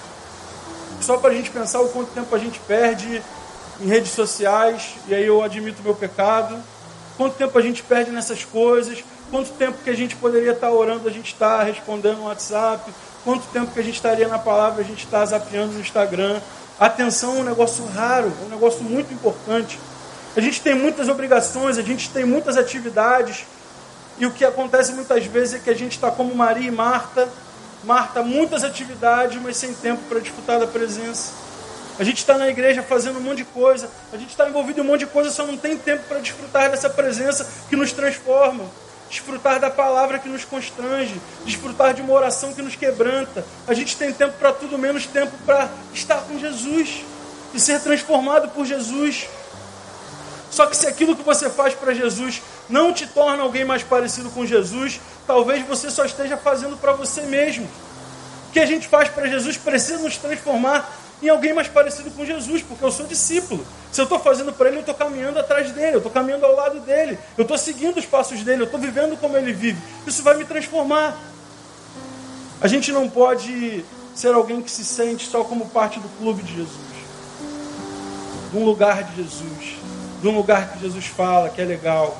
[1.01, 3.22] Só para a gente pensar o quanto tempo a gente perde
[3.80, 6.57] em redes sociais, e aí eu admito meu pecado,
[7.16, 11.09] quanto tempo a gente perde nessas coisas, quanto tempo que a gente poderia estar orando,
[11.09, 12.91] a gente está respondendo no WhatsApp,
[13.24, 16.41] quanto tempo que a gente estaria na palavra, a gente está zapeando no Instagram,
[16.83, 19.78] Atenção é um negócio raro, é um negócio muito importante.
[20.37, 23.45] A gente tem muitas obrigações, a gente tem muitas atividades,
[24.18, 27.28] e o que acontece muitas vezes é que a gente está como Maria e Marta.
[27.85, 31.33] Marta, muitas atividades, mas sem tempo para disputar da presença.
[31.99, 34.83] A gente está na igreja fazendo um monte de coisa, a gente está envolvido em
[34.83, 38.64] um monte de coisa, só não tem tempo para desfrutar dessa presença que nos transforma
[39.12, 43.45] desfrutar da palavra que nos constrange, desfrutar de uma oração que nos quebranta.
[43.68, 47.05] A gente tem tempo para tudo, menos tempo para estar com Jesus
[47.53, 49.28] e ser transformado por Jesus.
[50.53, 54.28] Só que se aquilo que você faz para Jesus não te torna alguém mais parecido
[54.28, 57.66] com Jesus, talvez você só esteja fazendo para você mesmo.
[58.50, 62.22] O que a gente faz para Jesus precisa nos transformar em alguém mais parecido com
[62.26, 63.64] Jesus, porque eu sou discípulo.
[63.90, 66.55] Se eu estou fazendo para ele, eu estou caminhando atrás dele, eu estou caminhando ao
[66.55, 69.80] lado dele, eu estou seguindo os passos dele, eu estou vivendo como ele vive.
[70.07, 71.16] Isso vai me transformar.
[72.61, 73.82] A gente não pode
[74.14, 76.76] ser alguém que se sente só como parte do clube de Jesus,
[78.50, 79.82] de um lugar de Jesus,
[80.23, 82.16] de um lugar que Jesus fala que é legal.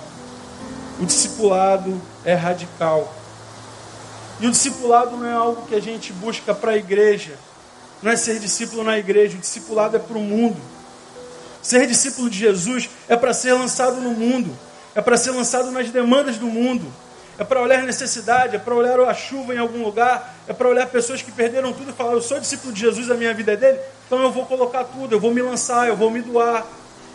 [1.01, 3.15] O discipulado é radical.
[4.41, 7.39] E o discipulado não é algo que a gente busca para a igreja
[8.03, 10.61] não é ser discípulo na igreja, o discipulado é para o mundo.
[11.63, 14.51] Ser discípulo de Jesus é para ser lançado no mundo,
[14.95, 16.93] é para ser lançado nas demandas do mundo,
[17.39, 20.87] é para olhar necessidade, é para olhar a chuva em algum lugar, é para olhar
[20.87, 23.57] pessoas que perderam tudo e falar: Eu sou discípulo de Jesus, a minha vida é
[23.57, 26.67] dele, então eu vou colocar tudo, eu vou me lançar, eu vou me doar.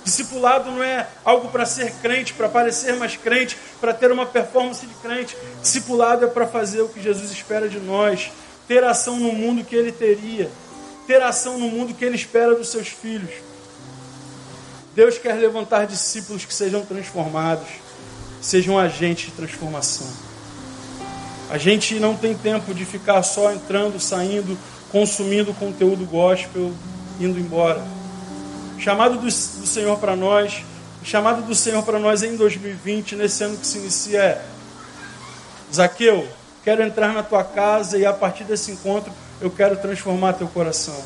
[0.08, 4.86] Discipulado não é algo para ser crente, para parecer mais crente, para ter uma performance
[4.86, 5.36] de crente.
[5.62, 8.32] Discipulado é para fazer o que Jesus espera de nós,
[8.68, 10.50] ter ação no mundo que ele teria
[11.08, 13.32] ter ação no mundo que Ele espera dos seus filhos.
[14.94, 17.68] Deus quer levantar discípulos que sejam transformados,
[18.42, 20.08] sejam agentes de transformação.
[21.50, 24.58] A gente não tem tempo de ficar só entrando, saindo,
[24.92, 26.74] consumindo conteúdo gospel,
[27.22, 27.82] indo embora.
[28.80, 30.64] Chamado do, Senhor para nós,
[31.04, 34.46] chamado do Senhor para nós em 2020, nesse ano que se inicia, é:
[35.74, 36.28] Zaqueu,
[36.64, 39.12] quero entrar na tua casa e a partir desse encontro
[39.42, 41.02] eu quero transformar teu coração.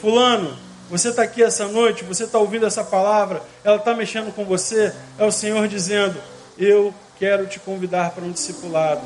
[0.00, 0.56] Fulano,
[0.90, 4.92] Você está aqui essa noite, você está ouvindo essa palavra, ela está mexendo com você.
[5.18, 6.20] É o Senhor dizendo:
[6.58, 9.02] Eu quero te convidar para um discipulado,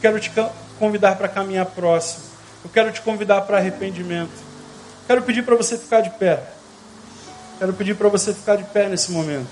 [0.00, 0.32] quero te
[0.78, 2.24] convidar para caminhar próximo,
[2.64, 4.49] eu quero te convidar para arrependimento.
[5.10, 6.40] Quero pedir para você ficar de pé.
[7.58, 9.50] Quero pedir para você ficar de pé nesse momento.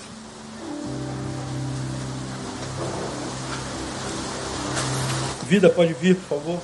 [5.49, 6.61] Vida, pode vir, por favor.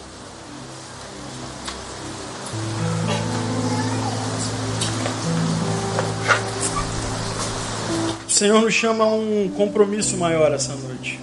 [8.25, 11.19] O Senhor nos chama a um compromisso maior essa noite.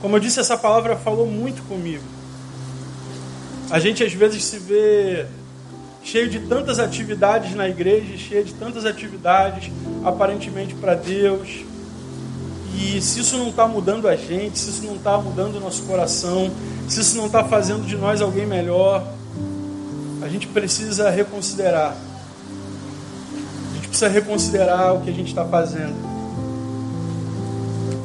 [0.00, 2.04] Como eu disse, essa palavra falou muito comigo.
[3.70, 5.26] A gente às vezes se vê
[6.06, 9.72] cheio de tantas atividades na igreja, cheio de tantas atividades
[10.04, 11.64] aparentemente para Deus.
[12.78, 15.82] E se isso não está mudando a gente, se isso não está mudando o nosso
[15.82, 16.48] coração,
[16.88, 19.04] se isso não está fazendo de nós alguém melhor,
[20.22, 21.96] a gente precisa reconsiderar.
[23.72, 25.96] A gente precisa reconsiderar o que a gente está fazendo.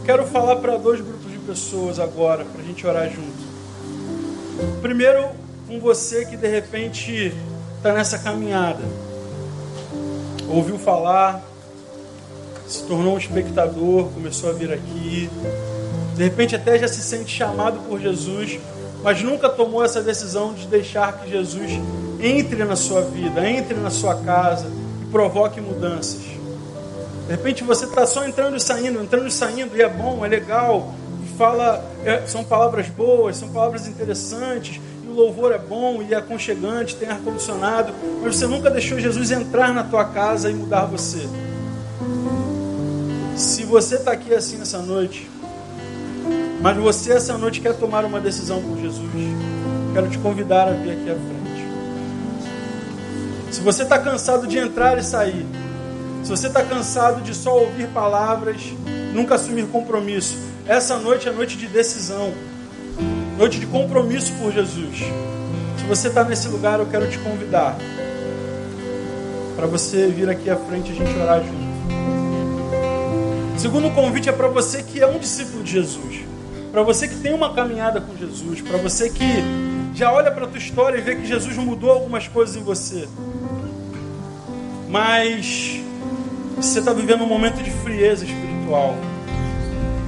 [0.06, 4.82] Quero falar para dois grupos de pessoas agora, para a gente orar junto.
[4.82, 5.30] Primeiro,
[5.68, 7.32] com você que de repente
[7.82, 8.84] está nessa caminhada.
[10.48, 11.42] Ouviu falar,
[12.68, 15.28] se tornou um espectador, começou a vir aqui.
[16.16, 18.60] De repente até já se sente chamado por Jesus,
[19.02, 21.72] mas nunca tomou essa decisão de deixar que Jesus
[22.20, 24.68] entre na sua vida, entre na sua casa
[25.02, 26.22] e provoque mudanças.
[26.22, 30.28] De repente você está só entrando e saindo, entrando e saindo, e é bom, é
[30.28, 34.80] legal, e fala, é, são palavras boas, são palavras interessantes,
[35.12, 39.74] o louvor é bom e é aconchegante, tem ar-condicionado, mas você nunca deixou Jesus entrar
[39.74, 41.28] na tua casa e mudar você.
[43.36, 45.30] Se você está aqui assim nessa noite,
[46.62, 49.12] mas você essa noite quer tomar uma decisão por Jesus,
[49.93, 51.41] quero te convidar a vir aqui à frente.
[53.51, 55.45] Se você está cansado de entrar e sair,
[56.24, 58.62] se você está cansado de só ouvir palavras,
[59.14, 60.38] nunca assumir compromisso,
[60.68, 62.32] essa noite é noite de decisão
[63.42, 65.00] noite de compromisso por Jesus.
[65.76, 67.76] Se você está nesse lugar, eu quero te convidar
[69.56, 71.72] para você vir aqui à frente e a gente orar junto.
[73.60, 76.20] Segundo convite é para você que é um discípulo de Jesus,
[76.72, 79.26] para você que tem uma caminhada com Jesus, para você que
[79.96, 83.10] já olha para a tua história e vê que Jesus mudou algumas coisas em você,
[84.88, 85.82] mas
[86.56, 88.96] você está vivendo um momento de frieza espiritual.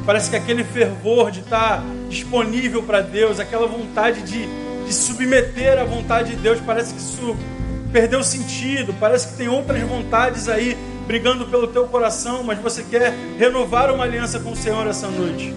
[0.05, 4.45] Parece que aquele fervor de estar tá disponível para Deus, aquela vontade de,
[4.85, 7.35] de submeter à vontade de Deus, parece que isso
[7.91, 10.77] perdeu sentido, parece que tem outras vontades aí
[11.07, 15.53] brigando pelo teu coração, mas você quer renovar uma aliança com o Senhor essa noite.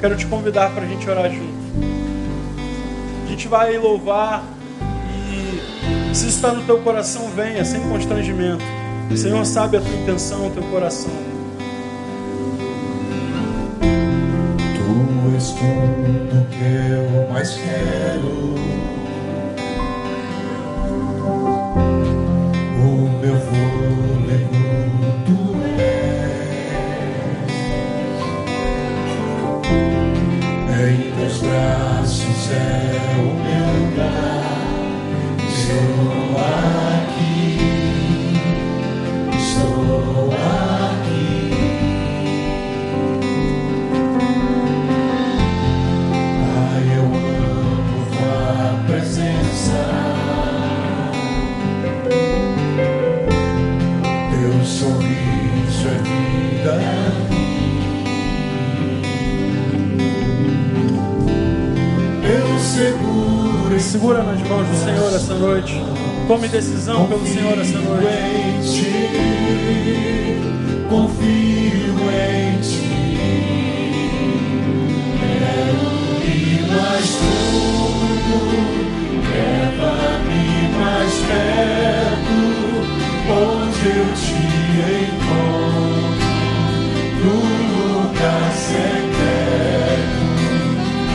[0.00, 1.58] Quero te convidar para a gente orar junto.
[3.24, 4.44] A gente vai louvar
[5.10, 8.62] e se isso está no teu coração, venha sem constrangimento.
[9.10, 11.10] O Senhor sabe a tua intenção, o teu coração.
[15.58, 18.54] Tudo que eu mais quero.
[22.80, 24.62] O meu fôlego
[25.26, 27.56] tu és.
[30.78, 34.48] Em teus braços é o meu lar.
[35.48, 36.97] Estou aqui,
[63.88, 65.82] Segura nas mãos do Senhor essa noite.
[66.26, 68.06] Tome decisão pelo Senhor essa noite.
[68.06, 69.08] Em ti,
[70.90, 72.82] confio em ti.
[75.18, 75.80] Quero
[76.22, 78.36] ir mais fundo,
[79.32, 82.36] leva-me mais perto,
[83.32, 84.36] onde eu te
[85.08, 86.28] encontro,
[87.24, 87.36] no
[88.04, 90.20] lugar secreto,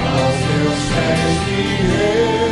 [0.10, 2.43] aos teus pés me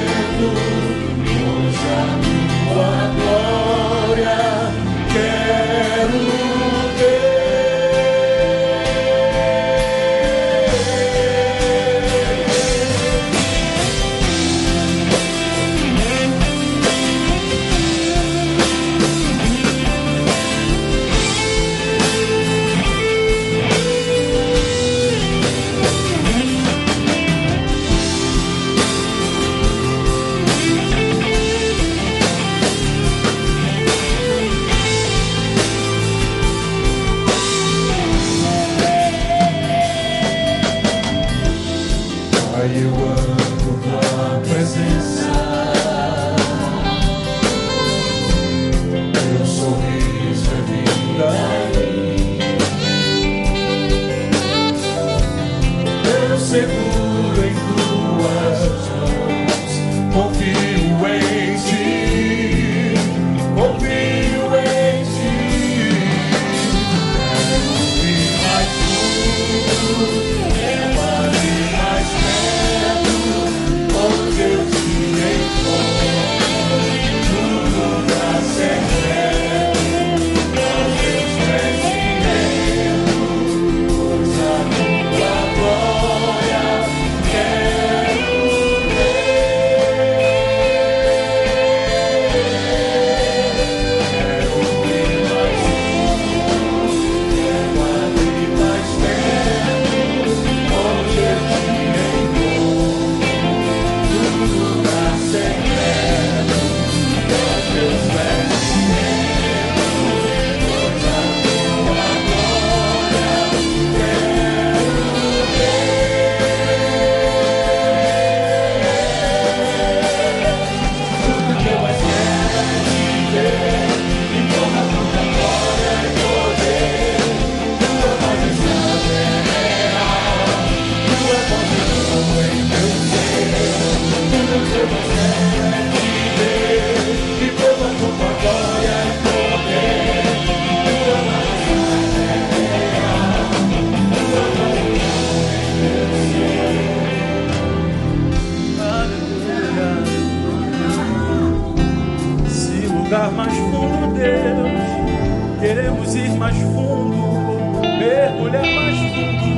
[153.12, 155.60] lugar mais fundo, Deus.
[155.60, 159.52] Queremos ir mais fundo, mergulhar mais fundo.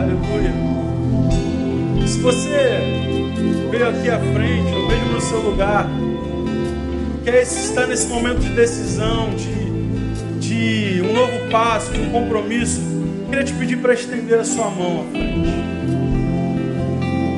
[0.00, 0.52] Aleluia.
[2.08, 2.80] Se você
[3.70, 5.88] veio aqui à frente, ou mesmo no seu lugar,
[7.22, 12.80] quer estar nesse momento de decisão, de, de um novo passo, de um compromisso,
[13.30, 15.54] queria te pedir para estender a sua mão à frente.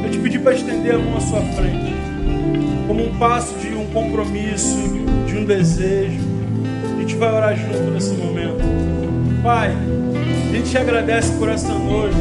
[0.05, 1.93] Eu te pedir para estender a mão à sua frente,
[2.87, 4.77] como um passo de um compromisso,
[5.27, 6.21] de um desejo.
[6.97, 8.65] A gente vai orar junto nesse momento.
[9.43, 12.17] Pai, a gente te agradece por essa noite,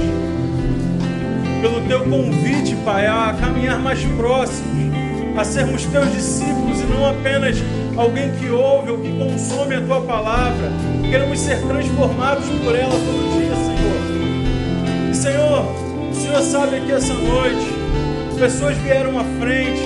[1.62, 4.94] pelo teu convite, Pai, a caminhar mais próximos,
[5.38, 7.58] a sermos teus discípulos e não apenas
[7.98, 10.72] alguém que ouve ou que consome a tua palavra.
[11.10, 15.12] Queremos ser transformados por ela todo dia, Senhor.
[15.12, 17.86] E Senhor, o Senhor sabe que essa noite
[18.38, 19.82] pessoas vieram à frente,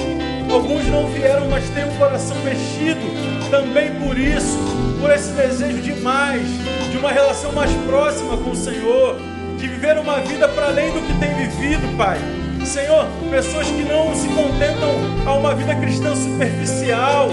[0.54, 3.02] alguns não vieram, mas têm o coração mexido
[3.50, 4.58] também por isso,
[5.00, 6.48] por esse desejo de mais,
[6.92, 9.20] de uma relação mais próxima com o Senhor,
[9.58, 12.18] de viver uma vida para além do que tem vivido, Pai.
[12.66, 14.92] Senhor, pessoas que não se contentam
[15.26, 17.30] a uma vida cristã superficial,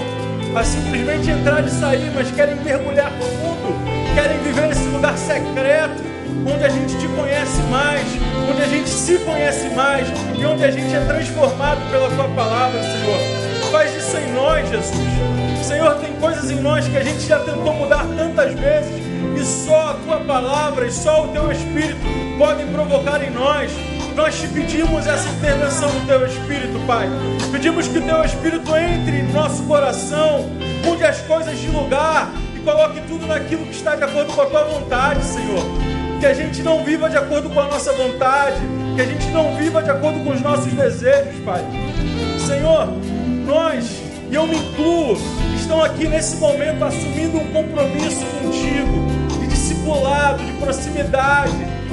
[0.55, 3.75] a simplesmente entrar e sair, mas querem mergulhar fundo,
[4.15, 6.06] querem viver nesse lugar secreto,
[6.47, 8.07] onde a gente te conhece mais,
[8.49, 12.81] onde a gente se conhece mais e onde a gente é transformado pela tua palavra,
[12.81, 13.71] Senhor.
[13.71, 15.37] Faz isso em nós, Jesus.
[15.61, 18.93] Senhor, tem coisas em nós que a gente já tentou mudar tantas vezes
[19.35, 21.99] e só a tua palavra e só o teu Espírito
[22.37, 23.71] podem provocar em nós.
[24.15, 27.07] Nós te pedimos essa intervenção do teu Espírito, Pai.
[27.51, 30.49] Pedimos que o teu Espírito entre em nosso coração,
[30.85, 34.45] mude as coisas de lugar e coloque tudo naquilo que está de acordo com a
[34.45, 35.86] tua vontade, Senhor.
[36.19, 38.57] Que a gente não viva de acordo com a nossa vontade,
[38.95, 41.63] que a gente não viva de acordo com os nossos desejos, Pai.
[42.45, 42.87] Senhor,
[43.45, 44.01] nós,
[44.31, 45.15] e eu me incluo,
[45.55, 51.51] estão aqui nesse momento assumindo um compromisso contigo, de discipulado, de proximidade,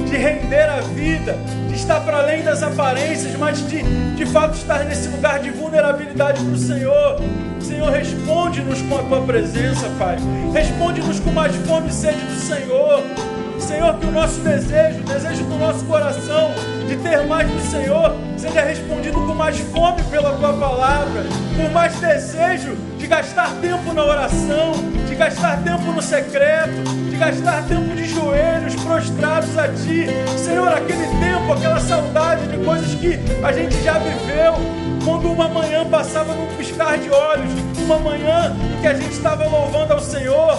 [0.09, 3.83] de render a vida, de estar para além das aparências, mas de,
[4.15, 7.21] de fato estar nesse lugar de vulnerabilidade para o Senhor.
[7.59, 10.17] Senhor, responde-nos com a tua presença, Pai.
[10.53, 13.03] Responde-nos com mais fome e sede do Senhor.
[13.65, 16.53] Senhor, que o nosso desejo, o desejo do nosso coração
[16.87, 21.23] de ter mais do Senhor, seja respondido com mais fome pela tua palavra,
[21.57, 24.73] com mais desejo de gastar tempo na oração,
[25.07, 30.05] de gastar tempo no secreto, de gastar tempo de joelhos prostrados a ti.
[30.37, 34.53] Senhor, aquele tempo, aquela saudade de coisas que a gente já viveu,
[35.03, 37.51] quando uma manhã passava num piscar de olhos,
[37.83, 40.55] uma manhã em que a gente estava louvando ao Senhor,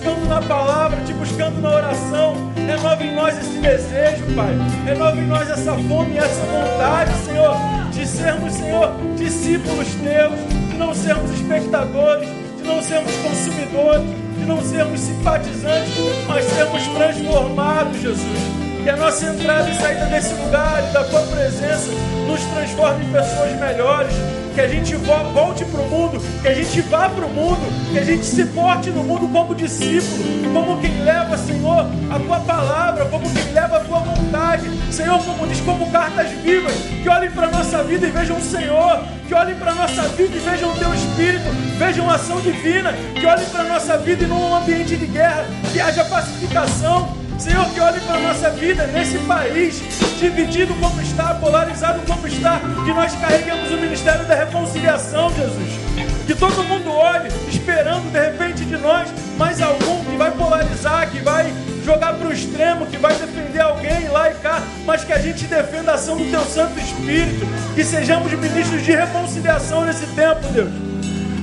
[0.00, 2.34] buscando na palavra, te buscando na oração.
[2.56, 4.56] Renova em nós esse desejo, Pai.
[4.86, 7.54] Renova em nós essa fome e essa vontade, Senhor,
[7.92, 14.62] de sermos, Senhor, discípulos teus, de não sermos espectadores, de não sermos consumidores, de não
[14.62, 15.92] sermos simpatizantes,
[16.26, 18.40] mas sermos transformados, Jesus.
[18.82, 21.90] Que a nossa entrada e saída desse lugar da tua presença
[22.26, 24.14] nos transforme em pessoas melhores.
[24.54, 27.60] Que a gente volte para o mundo, que a gente vá para o mundo,
[27.92, 32.40] que a gente se porte no mundo como discípulo, como quem leva, Senhor, a tua
[32.40, 34.68] palavra, como quem leva a tua vontade.
[34.92, 38.42] Senhor, como diz, como cartas vivas, que olhem para a nossa vida e vejam o
[38.42, 41.48] Senhor, que olhem para a nossa vida e vejam o teu Espírito,
[41.78, 45.46] vejam a ação divina, que olhem para a nossa vida e num ambiente de guerra,
[45.72, 49.82] que haja pacificação, Senhor, que olhe para a nossa vida nesse país,
[50.20, 55.80] dividido como está, polarizado como está, que nós carreguemos o ministério da reconciliação, Jesus.
[56.26, 61.20] Que todo mundo olhe, esperando de repente de nós mais algum que vai polarizar, que
[61.20, 61.50] vai
[61.82, 65.46] jogar para o extremo, que vai defender alguém lá e cá, mas que a gente
[65.46, 70.70] defenda a ação do Teu Santo Espírito, que sejamos ministros de reconciliação nesse tempo, Deus.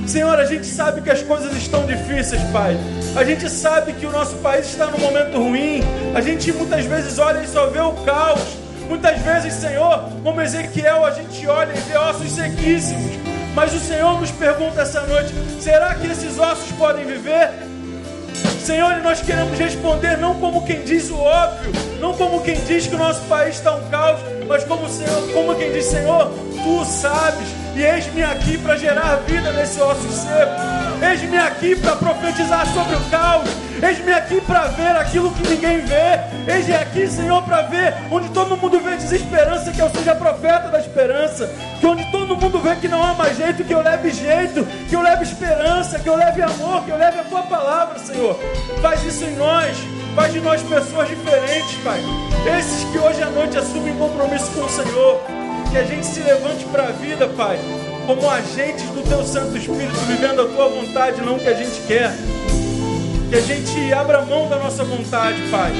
[0.06, 2.78] Senhor, a gente sabe que as coisas estão difíceis, Pai.
[3.16, 5.80] A gente sabe que o nosso país está num momento ruim.
[6.14, 8.40] A gente muitas vezes olha e só vê o caos.
[8.88, 13.12] Muitas vezes, Senhor, como Ezequiel, a gente olha e vê ossos sequíssimos.
[13.54, 17.50] Mas o Senhor nos pergunta essa noite: será que esses ossos podem viver?
[18.64, 22.86] Senhor, e nós queremos responder não como quem diz o óbvio, não como quem diz
[22.86, 26.30] que o nosso país está um caos, mas como, Senhor, como quem diz, Senhor,
[26.62, 30.87] tu sabes, e eis-me aqui para gerar vida nesse osso seco.
[31.02, 33.48] Eis-me aqui para profetizar sobre o caos.
[33.82, 36.20] Eis-me aqui para ver aquilo que ninguém vê.
[36.52, 40.80] Eis-me aqui, Senhor, para ver onde todo mundo vê desesperança, que eu seja profeta da
[40.80, 41.48] esperança.
[41.80, 44.96] Que onde todo mundo vê que não há mais jeito, que eu leve jeito, que
[44.96, 48.38] eu leve esperança, que eu leve amor, que eu leve a tua palavra, Senhor.
[48.82, 49.76] Faz isso em nós.
[50.14, 52.00] Faz de nós pessoas diferentes, Pai.
[52.58, 55.20] Esses que hoje à noite assumem compromisso com o Senhor
[55.70, 57.58] que a gente se levante para a vida, Pai,
[58.08, 61.78] como agentes do teu Santo Espírito, vivendo a tua vontade, não o que a gente
[61.86, 62.16] quer.
[63.28, 65.70] Que a gente abra mão da nossa vontade, Pai.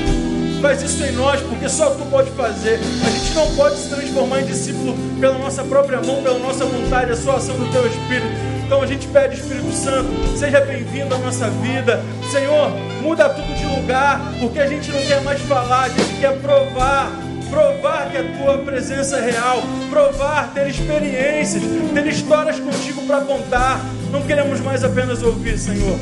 [0.61, 2.79] Faz isso em nós, porque só tu pode fazer.
[3.07, 7.13] A gente não pode se transformar em discípulo pela nossa própria mão, pela nossa vontade,
[7.13, 8.37] é só a ação do teu Espírito.
[8.67, 12.05] Então a gente pede, Espírito Santo, seja bem-vindo à nossa vida.
[12.31, 12.71] Senhor,
[13.01, 17.11] muda tudo de lugar, porque a gente não quer mais falar, a gente quer provar
[17.51, 21.63] provar que a tua presença é real, provar, ter experiências,
[21.95, 23.81] ter histórias contigo para contar.
[24.11, 25.99] Não queremos mais apenas ouvir, Senhor.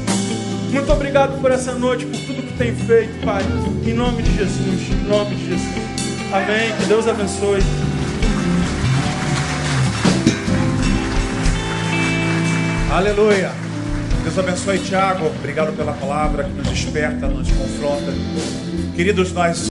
[0.70, 3.42] Muito obrigado por essa noite, por tudo que tem feito, Pai.
[3.84, 5.96] Em nome de Jesus, em nome de Jesus.
[6.32, 6.72] Amém.
[6.78, 7.60] Que Deus abençoe.
[12.92, 13.52] Aleluia.
[14.22, 15.26] Deus abençoe, Tiago.
[15.26, 18.12] Obrigado pela palavra que nos desperta, nos confronta.
[18.96, 19.58] Queridos, nós